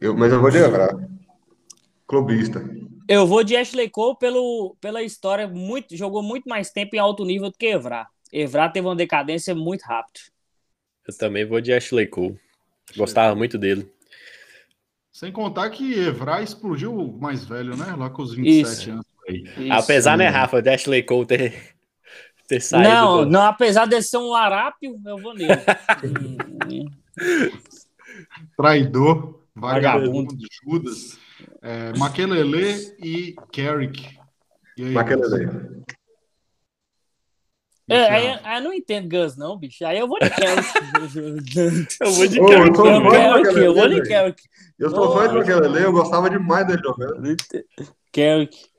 [0.00, 0.90] Eu, mas eu vou lembrar.
[2.06, 2.62] Clubista.
[3.08, 7.24] Eu vou de Ashley Cole pelo, pela história, muito, jogou muito mais tempo em alto
[7.24, 8.06] nível do que Evra.
[8.32, 10.20] Evra teve uma decadência muito rápido.
[11.06, 12.38] Eu também vou de Ashley Cole.
[12.96, 13.88] Gostava muito dele.
[15.12, 17.94] Sem contar que Evra explodiu mais velho, né?
[17.96, 18.90] Lá com os 27 Isso.
[18.90, 19.06] anos.
[19.28, 19.44] Aí.
[19.56, 19.72] Isso.
[19.72, 21.74] Apesar, né, Rafa, de Ashley Cole ter,
[22.48, 22.88] ter saído.
[22.88, 25.52] Não, do- não, apesar de ser um larápio, eu vou nele.
[28.56, 30.34] Traidor, Vagabundo.
[30.34, 31.18] vagabundo, Judas.
[31.66, 34.16] É, Maquelele e Carrick.
[34.78, 35.82] E aí, Maquelele.
[37.88, 38.48] É, aí, Rafa?
[38.48, 39.84] aí eu não entendo Gus, não, bicho.
[39.84, 40.68] Aí eu vou de Carrick.
[42.00, 44.42] Eu vou de Carrick eu Carrick, eu vou de Carrick.
[44.78, 47.36] Eu sou fã de Maquelele, eu gostava demais dele jogando.
[48.12, 48.75] Carrick.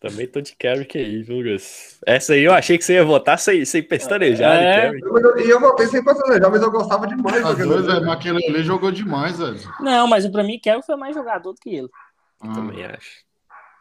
[0.00, 1.98] Também tô de Carrick aí, viu, Gus?
[2.06, 4.90] Essa aí eu achei que você ia votar sem, sem pestanejar, É.
[4.92, 4.98] né?
[5.12, 8.40] Mas eu- E eu voltei sem planejar, mas eu gostava demais As duas, velho, Maquelele.
[8.46, 9.58] Maquelele jogou demais, velho.
[9.80, 11.88] Não, mas pra mim, Carrick foi mais jogador do que ele.
[12.40, 13.24] Ah, Também acho.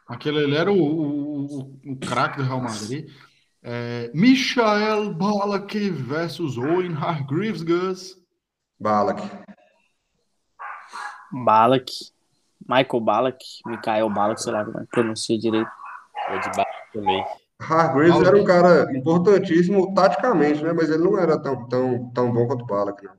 [0.10, 3.10] Maquelele era o, o, o, o craque do Real Madrid.
[3.64, 8.18] É, Michael Ballack versus Owen Hargreaves, Gus.
[8.78, 9.22] Balak.
[11.32, 11.86] Balak.
[12.68, 13.38] Michael Balak.
[13.66, 15.70] Mikael Balak, sei lá como é que pronuncia direito.
[16.30, 17.26] Vou de Barra também.
[17.60, 20.72] Hargreaves era um cara importantíssimo taticamente, né?
[20.72, 23.14] Mas ele não era tão, tão, tão bom quanto o Balak, não.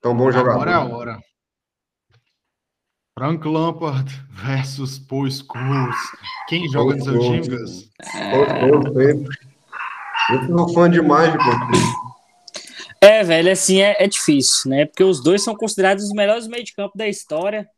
[0.00, 0.68] Tão bom jogador.
[0.68, 1.18] Agora é a hora.
[3.18, 5.96] Frank Lampard versus Paul Scholes.
[6.48, 7.90] Quem joga no seu time, Gus?
[10.30, 12.16] Eu sou fã demais de Portugal.
[13.00, 14.86] É, velho, assim, é, é difícil, né?
[14.86, 17.68] Porque os dois são considerados os melhores meio de campo da história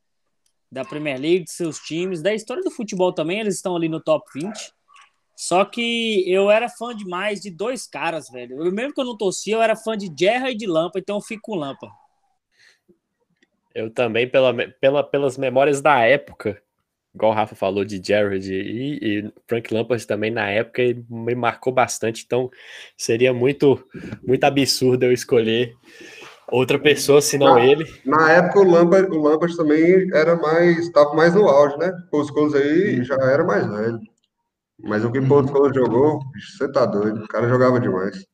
[0.71, 4.01] da Premier League, de seus times, da história do futebol também, eles estão ali no
[4.01, 4.73] top 20.
[5.35, 8.65] Só que eu era fã demais de dois caras, velho.
[8.65, 11.17] Eu, mesmo que eu não torcia, eu era fã de Gerra e de Lampa, então
[11.17, 11.89] eu fico com Lampa.
[13.75, 16.61] Eu também, pela, pela, pelas memórias da época,
[17.15, 21.73] igual o Rafa falou de Jared e, e Frank Lampard também na época, me marcou
[21.73, 22.51] bastante, então
[22.97, 23.89] seria muito,
[24.27, 25.77] muito absurdo eu escolher
[26.51, 27.65] outra pessoa senão Ah.
[27.67, 27.85] ele.
[28.05, 30.79] Na época, o Lampard, o Lampard também era mais.
[30.87, 31.93] Estava mais no auge, né?
[32.13, 33.99] O Scholes aí já era mais velho.
[34.81, 36.21] Mas o que o Scholes jogou,
[36.57, 37.25] você tá doido.
[37.25, 38.25] O cara jogava demais.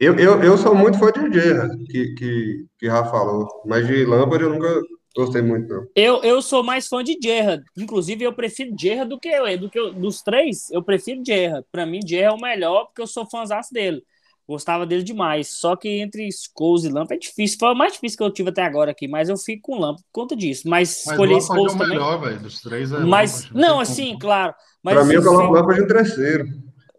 [0.00, 3.46] Eu, eu, eu sou muito fã de Gerra, que, que, que Rafa falou.
[3.64, 4.80] Mas de Lampard eu nunca
[5.16, 5.86] gostei muito, não.
[5.94, 7.62] Eu, eu sou mais fã de Gerra.
[7.76, 9.58] Inclusive, eu prefiro Gerra do que eu.
[9.58, 11.64] Do que eu- dos três, eu prefiro Gerra.
[11.70, 14.02] Pra mim, Gerra é o melhor, porque eu sou fãzaço dele.
[14.46, 15.48] Gostava dele demais.
[15.58, 17.58] Só que entre Scholes e Lampa é difícil.
[17.58, 19.08] Foi o mais difícil que eu tive até agora aqui.
[19.08, 20.68] Mas eu fico com Lampa por conta disso.
[20.68, 21.88] Mas Mas escolhi o Lampard é Scholes o também.
[21.88, 22.40] melhor, velho.
[22.40, 24.18] Dos três é Mas, Lampard, não, assim, como.
[24.20, 24.54] claro.
[24.82, 26.46] Mas Pra mim, eu coloco o Lampard em terceiro.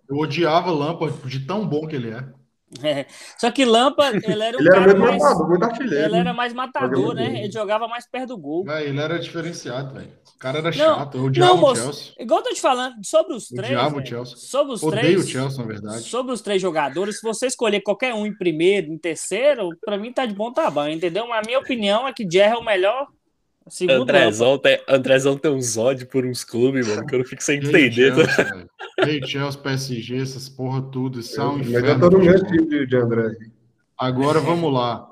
[0.09, 2.23] Eu odiava Lampard de tão bom que ele é.
[2.83, 3.05] É.
[3.37, 5.21] Só que Lampa, ele era um Ele era mais.
[5.21, 6.05] matador, muito artilheiro.
[6.05, 7.29] Ele era mais matador, né?
[7.29, 7.43] bem.
[7.43, 8.63] Ele jogava mais perto do gol.
[8.65, 10.11] Véi, ele era diferenciado, velho.
[10.35, 11.17] O cara era Não, chato.
[11.17, 11.81] Eu odiava não, o moço.
[11.81, 12.13] Chelsea.
[12.19, 13.71] Igual eu tô te falando, sobre os três.
[13.71, 14.37] Odiava o Chelsea.
[14.37, 15.25] Sobre os Odeio três.
[15.25, 16.01] o Chelsea, na verdade.
[16.03, 20.11] Sobre os três jogadores, se você escolher qualquer um em primeiro, em terceiro, pra mim
[20.11, 21.27] tá de bom tamanho, entendeu?
[21.27, 23.07] Mas a minha opinião é que Jerry é o melhor.
[23.67, 24.03] Segundo.
[24.03, 27.57] Andrezão tem, Andrezão tem uns ódios por uns clubes, mano, que eu não fico sem
[27.57, 28.13] entender.
[28.13, 28.65] tá?
[29.25, 31.19] Chelsea, PSG, essas porra tudo.
[31.19, 32.09] Isso é um Mas eu inferno.
[32.09, 32.67] tô no futebol.
[32.67, 33.35] time de, André.
[33.97, 35.09] Agora vamos lá.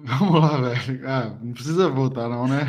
[0.00, 1.08] Vamos lá, velho.
[1.08, 2.66] Ah, não precisa votar, não, né?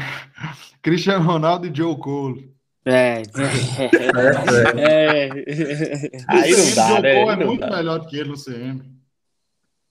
[0.82, 2.51] Cristiano Ronaldo e Joe Cole.
[2.86, 3.22] É.
[4.78, 5.30] é.
[6.28, 7.13] Aí não dá, Joe né?
[7.24, 7.78] Cole é não muito dá.
[7.78, 8.82] melhor do que ele no CM.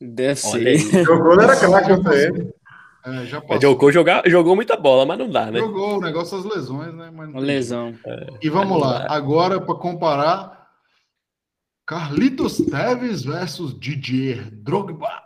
[0.01, 1.09] Deve ser.
[1.11, 2.53] O gol era craque no CM.
[3.09, 3.61] É, já passou.
[3.63, 5.61] jogou, jogar, jogou muita bola, mas não dá, né?
[5.61, 7.11] Jogou o negócio das lesões, né?
[7.11, 7.95] Mas tem lesão.
[7.95, 8.39] jeito.
[8.43, 9.07] E vamos lá.
[9.09, 10.69] Agora, para comparar,
[11.87, 15.23] Carlitos Teves versus Didier Drogba.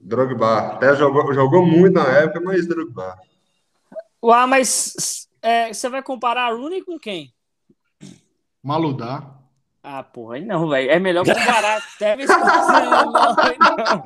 [0.00, 0.58] Drogba.
[0.72, 3.16] Até jogou, jogou muito na época, mas Drogba.
[4.24, 7.32] Ué, mas é, você vai comparar Rooney com quem?
[8.62, 9.40] Maludá.
[9.82, 10.90] Ah, porra, aí não, velho.
[10.90, 14.04] É melhor comparar Tevez com não, aí não.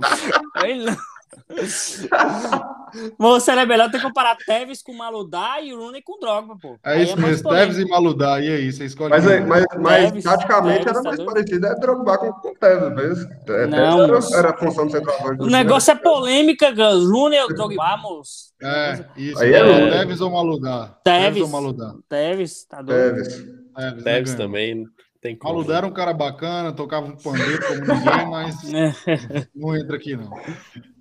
[0.54, 1.13] Aí não.
[3.18, 6.78] Você é melhor ter que comparar Tevez com Maludá e Rooney com Drogba, pô.
[6.84, 7.72] É isso mais mesmo, polêmico.
[7.74, 8.40] Teves e Maludá.
[8.40, 9.10] E aí, você escolhe.
[9.10, 11.32] Mas, é- mas, mas Tevez, taticamente Tevez, era tá mais doido?
[11.32, 11.66] parecido.
[11.66, 14.92] É Drogba com com o Tevez, mas é, Não, Tevez era, era a função do
[14.92, 15.42] centroavante.
[15.42, 17.10] O negócio é polêmica, Gus.
[17.10, 18.52] Rooney ou Drogba, moço?
[18.62, 19.42] É, isso.
[19.42, 20.96] Aí é, é- Teves ou Maludá?
[21.02, 21.42] Teves.
[21.42, 21.94] ou Maludá?
[22.08, 23.14] Tevez, tá doido?
[23.16, 23.28] Tevez.
[23.28, 24.46] Teves, né, Teves ganhou.
[24.48, 24.86] também,
[25.24, 25.54] tem como.
[25.54, 28.56] Maludá era um cara bacana, tocava um pandeiro como ninguém, mas
[29.56, 30.30] não entra aqui não.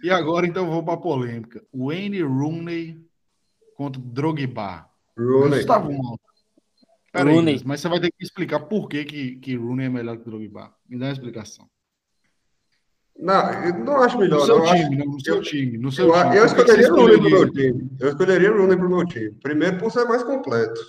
[0.02, 1.62] E agora então eu vou para polêmica.
[1.74, 3.02] Wayne Rooney
[3.76, 4.86] contra Drogba.
[5.20, 5.58] Rooney.
[5.60, 6.24] Gustavo Malta.
[7.12, 7.62] Peraí, Rooney.
[7.66, 10.74] Mas você vai ter que explicar por que, que, que Rooney é melhor que Drogba.
[10.90, 11.68] Me dá uma explicação.
[13.20, 14.40] Não, eu não acho No melhor.
[14.46, 14.66] seu não.
[14.66, 15.78] Eu acho- time, não, no seu time.
[15.78, 16.38] No seu Eu, time.
[16.38, 17.90] eu escolheria Rooney pro meu time.
[18.00, 19.32] Eu escolheria Rooney pro meu time.
[19.44, 20.80] Primeiro por ser mais completo.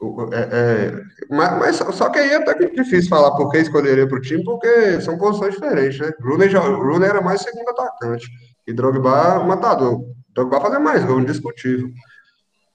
[0.00, 0.92] O- é- é,
[1.30, 5.00] mas, mas só- que aí é até difícil falar por que escolheria pro time, porque
[5.00, 6.10] são posições diferentes, né?
[6.20, 8.26] Rooney, já, Rooney era mais segundo atacante.
[8.66, 10.00] E Drogba, matador.
[10.34, 11.88] Drogba fazia mais gol, indiscutível.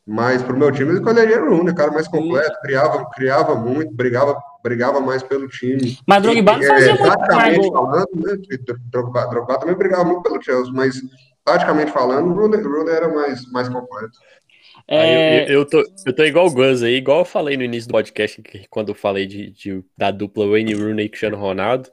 [0.07, 5.01] Mas pro meu time eu escolheria Rooney, cara mais completo, criava, criava muito, brigava, brigava
[5.01, 5.97] mais pelo time.
[6.07, 7.73] Mas Drogba não É, fazia muito taticamente gol.
[7.73, 8.37] falando, né?
[8.91, 10.95] Drogba, Drogba também brigava muito pelo Chelsea, mas
[11.43, 14.17] taticamente falando, o Rooney, o Rooney era mais, mais completo.
[14.87, 15.45] É...
[15.45, 17.93] Eu, eu, tô, eu tô igual o Gus aí, igual eu falei no início do
[17.93, 21.89] podcast, quando eu falei de, de da dupla Wayne Rooney e Cristiano Ronaldo.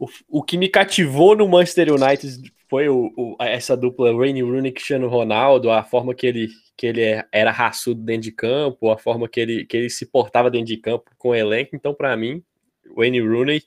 [0.00, 4.70] O, o que me cativou no Manchester United foi o, o, essa dupla Wayne Rooney
[4.70, 8.90] e Cristiano Ronaldo, a forma que ele, que ele é, era raçudo dentro de campo,
[8.90, 11.74] a forma que ele, que ele se portava dentro de campo com o elenco.
[11.74, 12.42] Então, para mim,
[12.94, 13.62] Wayne Rooney,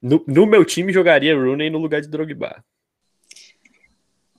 [0.00, 2.62] no, no, meu time, jogaria Rooney no lugar de Drogba.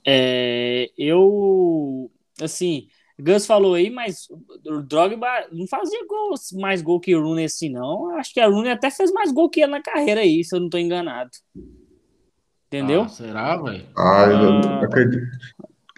[0.06, 2.10] É, eu,
[2.40, 2.88] assim,
[3.20, 4.28] Gus falou aí, mas
[4.66, 8.16] o Drogba não fazia gol, mais gol que o Rooney assim, não.
[8.16, 10.60] Acho que a Rooney até fez mais gol que ele na carreira aí, se eu
[10.60, 11.30] não tô enganado.
[12.66, 13.02] Entendeu?
[13.02, 13.86] Ah, será, velho?
[13.96, 15.26] Ah, eu ah, acredito.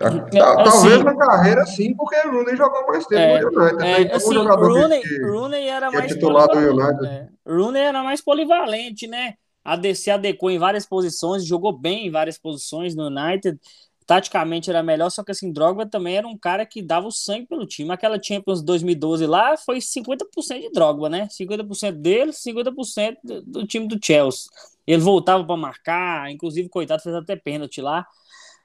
[0.00, 3.84] Assim, talvez na carreira sim, porque o Rooney jogou mais tempo é, no United.
[3.84, 7.06] É, então, assim, Rooney, que, Rooney era mais é titular do United.
[7.06, 9.34] É, Rooney era mais polivalente, né?
[9.64, 13.58] A DC adequou em várias posições, jogou bem em várias posições no United
[14.06, 17.46] taticamente era melhor, só que assim, Drogba também era um cara que dava o sangue
[17.46, 17.90] pelo time.
[17.90, 21.26] Aquela Champions 2012 lá foi 50% de Drogba, né?
[21.28, 24.50] 50% dele, 50% do time do Chelsea.
[24.86, 28.06] Ele voltava para marcar, inclusive, coitado, fez até pênalti lá.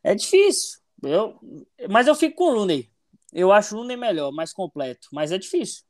[0.04, 0.80] É difícil.
[1.02, 1.40] Eu,
[1.90, 2.90] mas eu fico com o Rooney.
[3.32, 5.84] Eu acho o Rooney melhor, mais completo, mas é difícil.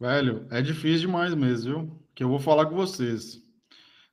[0.00, 2.02] Velho, é difícil demais mesmo, viu?
[2.14, 3.40] Que eu vou falar com vocês.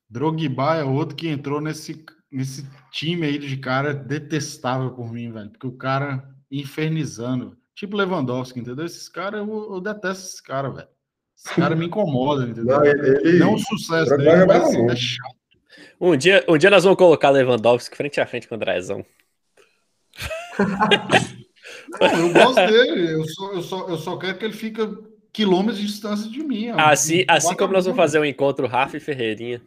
[0.10, 5.50] Drogba é outro que entrou nesse nesse time aí de cara detestável por mim, velho.
[5.52, 7.56] Porque o cara infernizando.
[7.76, 8.86] Tipo Lewandowski, entendeu?
[8.86, 10.88] Esses caras, eu, eu detesto esses caras, velho.
[11.38, 12.78] Esse cara me incomoda, entendeu?
[12.78, 15.36] Não, ele, não o sucesso dele, mas assim, é chato.
[16.00, 19.06] Um dia, um dia nós vamos colocar Lewandowski frente a frente com o Andrezão.
[22.00, 23.14] não, eu gosto dele.
[23.14, 24.82] Eu só, eu, só, eu só quero que ele fique
[25.32, 26.70] quilômetros de distância de mim.
[26.70, 29.62] Assim, assim como nós vamos fazer um encontro Rafa e Ferreirinha.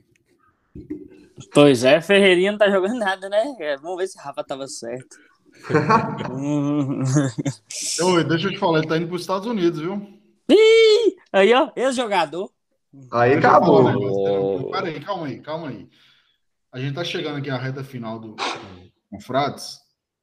[1.52, 3.54] Pois é, Ferreirinha não tá jogando nada, né?
[3.60, 5.18] É, vamos ver se Rafa tava certo.
[8.02, 10.18] Oi, deixa eu te falar, ele tá indo para os Estados Unidos, viu?
[10.48, 12.50] Ih, aí, ó, ex-jogador.
[13.12, 13.86] Aí deixa acabou.
[13.86, 15.88] Um Peraí, calma aí, calma aí.
[16.72, 19.78] A gente tá chegando aqui à reta final do, do Confrades,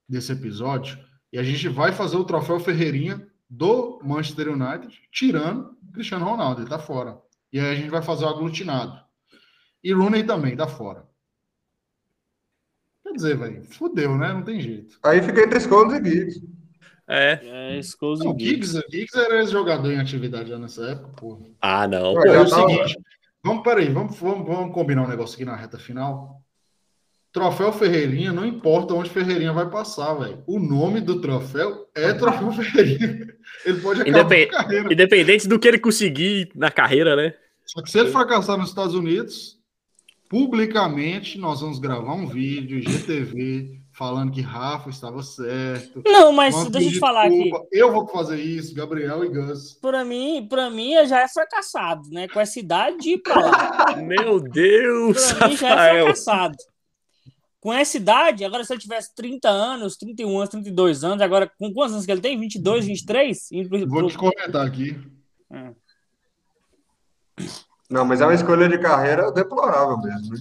[0.07, 0.97] desse episódio,
[1.31, 6.69] e a gente vai fazer o troféu Ferreirinha do Manchester United, tirando Cristiano Ronaldo, ele
[6.69, 7.17] tá fora.
[7.51, 8.99] E aí a gente vai fazer o aglutinado.
[9.83, 11.05] E Rooney também, tá fora.
[13.03, 14.33] Quer dizer, velho, fudeu, né?
[14.33, 14.97] Não tem jeito.
[15.03, 16.41] Aí fica entre Scholes e Giggs.
[17.07, 17.77] É.
[17.77, 18.81] É, Scholes e Giggs.
[18.89, 21.45] Giggs era jogador em atividade já nessa época, porra.
[21.61, 22.13] Ah, não.
[22.13, 22.97] Pô, é o seguinte,
[23.43, 26.41] vamos, peraí, vamos, vamos, vamos combinar um negócio aqui na reta final.
[27.33, 30.43] Troféu Ferreirinha, não importa onde Ferreirinha vai passar, velho.
[30.45, 33.27] O nome do troféu é Troféu Ferreirinha.
[33.65, 34.51] Ele pode acabar Independ...
[34.51, 34.93] carreira.
[34.93, 37.33] Independente do que ele conseguir na carreira, né?
[37.65, 39.59] Só que se ele fracassar nos Estados Unidos,
[40.33, 46.01] publicamente nós vamos gravar um vídeo, GTV, falando que Rafa estava certo.
[46.03, 47.51] Não, mas deixa eu te falar aqui.
[47.71, 49.73] Eu vou fazer isso, Gabriel e Gus.
[49.79, 52.27] Para mim, para mim já é fracassado, né?
[52.27, 53.95] Com essa idade de ir para lá.
[53.97, 56.57] Meu Deus, pra mim já é fracassado.
[57.59, 61.71] Com essa idade, agora se ele tivesse 30 anos, 31 anos, 32 anos, agora com
[61.71, 62.39] quantos anos que ele tem?
[62.39, 63.49] 22, 23?
[63.87, 64.99] Vou te comentar aqui.
[65.51, 65.71] É.
[67.89, 70.35] Não, mas é uma escolha de carreira deplorável mesmo.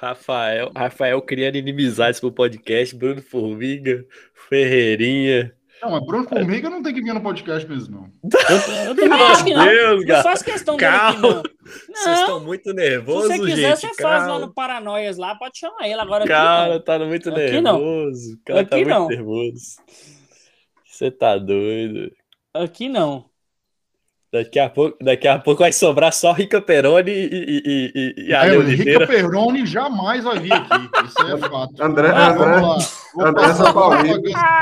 [0.00, 4.04] Rafael, Rafael criando inimizades pro podcast, Bruno Formiga,
[4.48, 5.54] Ferreirinha.
[5.82, 8.30] Não, mas Bruno Formiga não tem que vir no podcast mesmo, não.
[8.48, 9.64] Eu, eu também acho que não.
[9.64, 11.20] Deus, não faço questão calma.
[11.20, 11.48] dele aqui,
[11.88, 11.94] não.
[11.94, 14.16] Vocês estão muito nervosos, Se você quiser, gente, você calma.
[14.16, 16.26] faz lá no Paranoias lá, pode chamar ele agora.
[16.26, 18.30] Cara, tá muito aqui nervoso.
[18.30, 18.38] Não.
[18.44, 19.04] Cara, tá aqui tá não.
[19.04, 19.76] muito nervoso.
[20.86, 22.10] Você tá doido.
[22.54, 23.28] Aqui não.
[24.32, 28.34] Daqui a, pouco, daqui a pouco vai sobrar só Rica Peroni e, e, e, e
[28.34, 30.90] a é, Rica Peroni jamais vai vir aqui.
[31.06, 31.80] Isso é fato.
[31.80, 32.56] André, ah, André,
[33.18, 34.18] André.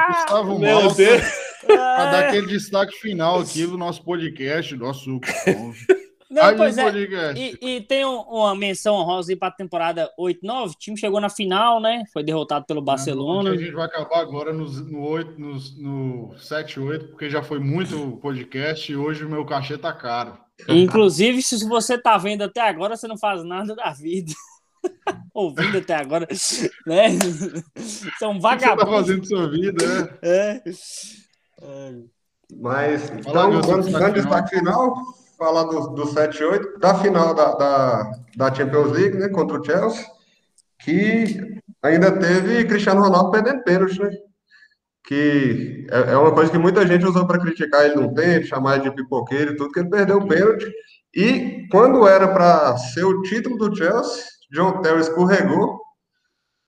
[0.08, 1.22] Gustavo Meu Malta, Deus.
[1.66, 5.18] Para dar aquele destaque final aqui do nosso podcast, nosso
[6.34, 7.32] não, pois é.
[7.36, 10.70] E, e, tem um, uma menção honrosa para a temporada 8-9.
[10.70, 12.02] O time chegou na final, né?
[12.12, 13.50] Foi derrotado pelo Barcelona.
[13.50, 18.18] a gente vai acabar agora no, no, 8, no, no 7-8, porque já foi muito
[18.20, 20.36] podcast e hoje o meu cachê tá caro.
[20.68, 24.32] Inclusive, se você tá vendo até agora, você não faz nada da vida.
[25.32, 26.26] Ouvindo até agora,
[26.84, 27.06] né?
[28.18, 28.84] São vagabundos.
[28.84, 30.18] Você tá fazendo sua vida, né?
[30.20, 30.62] É.
[31.62, 31.94] é.
[32.56, 34.94] Mas, então, vamos dar destaque final
[35.36, 40.04] falar do, do 7-8, da final da, da, da, Champions League, né, contra o Chelsea,
[40.80, 44.10] que ainda teve Cristiano Ronaldo perdendo pênalti, né?
[45.06, 48.76] Que é, é uma coisa que muita gente usou para criticar ele no tempo, chamar
[48.76, 50.66] ele de pipoqueiro e tudo, que ele perdeu o pênalti.
[51.14, 55.78] E quando era para ser o título do Chelsea, John Terry escorregou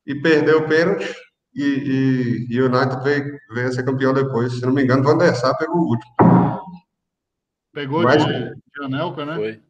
[0.06, 1.14] e perdeu o pênalti.
[1.54, 4.52] E, e, e o United veio veio a ser campeão depois.
[4.52, 6.35] Se não me engano, Van der Sar pegou o último.
[7.76, 9.34] Pegou Mas- de, de Anelka, né?
[9.34, 9.60] Foi.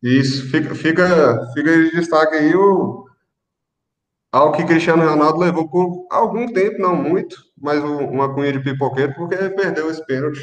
[0.00, 3.04] Isso, fica, fica, fica de destaque aí o,
[4.30, 9.12] algo que Cristiano Ronaldo levou por algum tempo, não muito, mas uma cunha de pipoqueiro,
[9.16, 10.40] porque perdeu esse pênalti.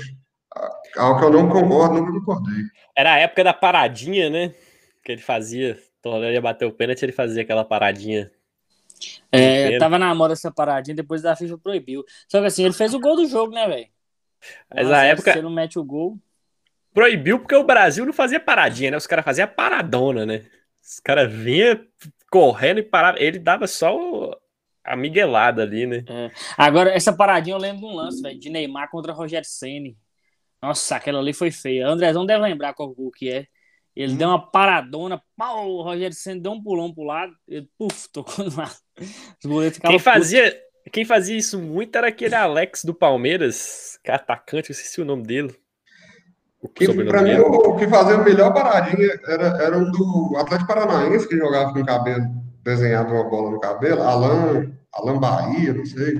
[0.98, 2.64] Algo que eu não concordo, nunca concordei.
[2.98, 4.54] Era a época da paradinha, né?
[5.02, 5.78] Que ele fazia.
[6.04, 8.30] Ele ia bater o pênalti, ele fazia aquela paradinha.
[9.32, 12.04] É, tava na moda essa paradinha, depois da FIFA proibiu.
[12.28, 13.88] Só que assim, ele fez o gol do jogo, né, velho?
[14.70, 16.20] Mas 1 a na 0, época- Se você não mete o gol.
[16.96, 18.98] Proibiu porque o Brasil não fazia paradinha, né?
[18.98, 20.46] Os caras faziam paradona, né?
[20.82, 21.80] Os caras vinham
[22.32, 23.22] correndo e paravam.
[23.22, 24.36] Ele dava só o-
[24.84, 26.04] a miguelada ali, né?
[26.58, 29.98] Agora, essa paradinha eu lembro de um lance, velho, de Neymar contra Rogério Ceni.
[30.62, 31.88] Nossa, aquela ali foi feia.
[31.88, 33.46] Andrezão deve lembrar qual gol que é.
[33.96, 34.18] Ele Hum.
[34.18, 38.46] deu uma paradona, pau, o Rogério Ceni deu um pulão pro lado, ele, puf, tocou
[38.46, 38.76] no lado.
[39.00, 44.12] Os goleiros ficavam Quem fazia, quem fazia isso muito era aquele Alex do Palmeiras, que
[44.12, 45.56] é atacante, eu esqueci o nome dele.
[46.66, 47.42] O Que, pra mim, dele.
[47.42, 51.80] o que fazia a melhor paradinha era, era um do Atlético Paranaense, que jogava com
[51.80, 52.26] o cabelo,
[52.64, 56.16] desenhava uma bola no cabelo, Alan, Alan Bahia, não sei.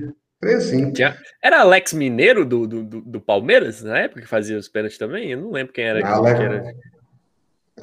[0.54, 0.92] Assim.
[0.92, 4.98] Tinha- Era Alex Mineiro do, do, do, do Palmeiras, na época que fazia os pênaltis
[4.98, 5.30] também?
[5.32, 6.06] Eu não lembro quem era.
[6.06, 6.74] Alex, que era.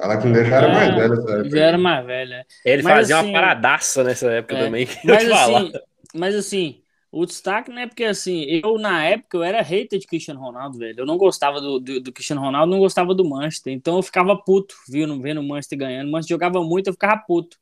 [0.00, 1.50] Alex Mineiro já era mais Ah, velho?
[1.50, 2.42] Já era mais velho, é.
[2.64, 4.88] Ele Mas, fazia assim, uma paradaça nessa época é, também.
[5.04, 5.72] Mas assim,
[6.14, 6.80] mas assim,
[7.14, 7.86] o destaque, né?
[7.86, 11.00] Porque assim, eu na época eu era hater de Cristiano Ronaldo, velho.
[11.00, 13.72] Eu não gostava do, do, do Cristiano Ronaldo, não gostava do Manchester.
[13.72, 16.08] Então eu ficava puto, viu, vendo o Manchester ganhando.
[16.08, 17.56] O Manchester jogava muito, eu ficava puto.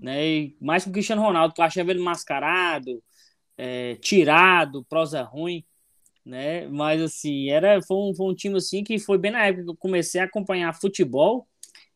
[0.00, 0.26] Né?
[0.26, 3.02] E mais que o Cristiano Ronaldo, que eu achava ele mascarado,
[3.56, 5.64] é, tirado, prosa ruim.
[6.24, 6.68] Né?
[6.68, 9.70] Mas assim, era, foi, um, foi um time assim que foi bem na época que
[9.70, 11.48] eu comecei a acompanhar futebol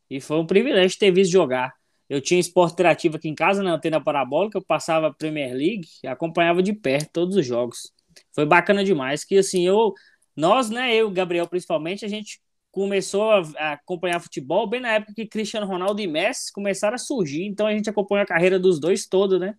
[0.09, 1.75] e foi um privilégio ter visto jogar.
[2.11, 5.87] Eu tinha esporte interativo aqui em casa, na antena parabólica, eu passava a Premier League
[6.03, 7.93] e acompanhava de perto todos os jogos.
[8.35, 9.95] Foi bacana demais, que assim, eu,
[10.37, 12.41] nós, né, eu, Gabriel principalmente, a gente
[12.73, 16.99] começou a, a acompanhar futebol bem na época que Cristiano Ronaldo e Messi começaram a
[16.99, 19.55] surgir, então a gente acompanhou a carreira dos dois todo, né?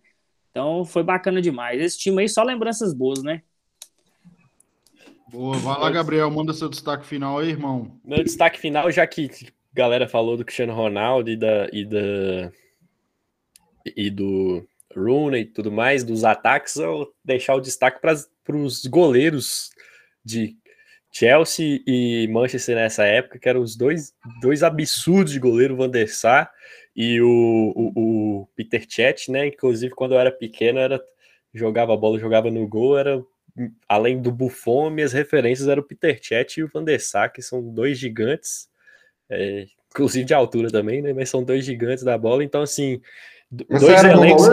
[0.50, 1.80] Então foi bacana demais.
[1.80, 3.40] Esse time aí só lembranças boas, né?
[5.30, 7.98] Boa, vai lá, Gabriel, manda seu destaque final aí, irmão.
[8.04, 9.30] Meu destaque final, já que
[9.72, 12.52] galera falou do Cristiano Ronaldo e da e, da,
[13.96, 19.70] e do Rooney e tudo mais, dos ataques, eu deixar o destaque para os goleiros
[20.24, 20.56] de
[21.10, 25.90] Chelsea e Manchester nessa época, que eram os dois, dois absurdos de goleiro, o Van
[25.90, 26.50] der Sar
[26.96, 29.46] e o, o, o Peter Cech, né?
[29.46, 31.02] Inclusive, quando eu era pequeno, era
[31.52, 33.22] jogava bola, jogava no gol, era
[33.86, 37.42] além do Buffon, minhas referências eram o Peter Cech e o Van der Sar, que
[37.42, 38.68] são dois gigantes,
[39.30, 41.12] é, inclusive de altura também, né?
[41.12, 43.00] Mas são dois gigantes da bola, então assim,
[43.50, 44.48] dois você bom elencos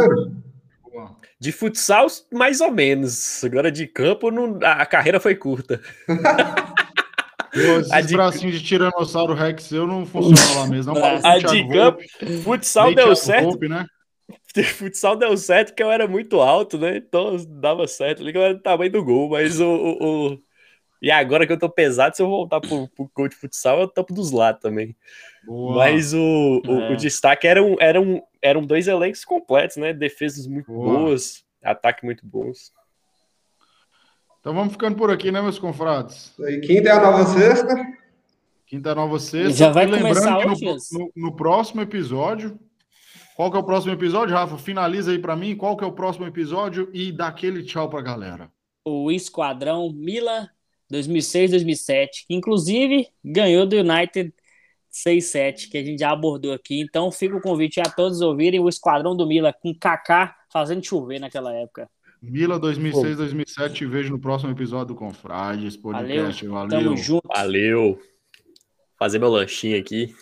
[1.39, 3.43] de futsal mais ou menos.
[3.43, 5.79] Agora de campo não- a carreira foi curta.
[7.53, 10.93] Esses de- bracinhos de Tiranossauro Rex seu não funcionam lá mesmo.
[10.93, 13.43] Não A de campo, Volpe, futsal deu Thiago certo.
[13.45, 13.85] Volpe, né?
[14.77, 16.97] Futsal deu certo porque eu era muito alto, né?
[16.97, 20.03] Então dava certo ali que eu era do tamanho do gol, mas o, o-
[20.33, 20.39] o-
[21.01, 23.87] E agora que eu tô pesado, se eu voltar pro, pro gol de futsal, eu
[23.87, 24.95] tampo dos lados também.
[25.45, 25.75] Boa.
[25.77, 26.91] Mas o, o, É.
[26.91, 29.93] o destaque eram, eram, eram dois elencos completos, né?
[29.93, 30.99] Defesas muito Boa.
[30.99, 32.73] boas, ataque muito bons.
[34.39, 36.33] Então vamos ficando por aqui, né, meus confrades?
[36.39, 37.75] E quinta é a nova sexta.
[38.65, 39.53] Quinta nova sexta.
[39.53, 40.89] Já vai E lembrando começar que no- hoje, Jess?
[40.91, 42.59] no, no próximo episódio.
[43.35, 44.57] Qual que é o próximo episódio, Rafa?
[44.57, 45.55] Finaliza aí pra mim.
[45.55, 48.51] Qual que é o próximo episódio e dá aquele tchau pra galera.
[48.85, 50.49] o Esquadrão Mila
[50.91, 54.33] 2006-2007, que inclusive ganhou do United
[54.91, 56.79] 6-7, que a gente já abordou aqui.
[56.79, 61.19] Então fica o convite a todos ouvirem o Esquadrão do Mila com Kaká fazendo chover
[61.19, 61.89] naquela época.
[62.21, 63.75] Mila 2006, 2007.
[63.75, 66.45] Te vejo no próximo episódio do Confrades Podcast.
[66.45, 66.69] Valeu.
[66.69, 67.27] Tamo junto.
[67.27, 67.99] Valeu!
[68.97, 70.13] Fazer meu lanchinho aqui.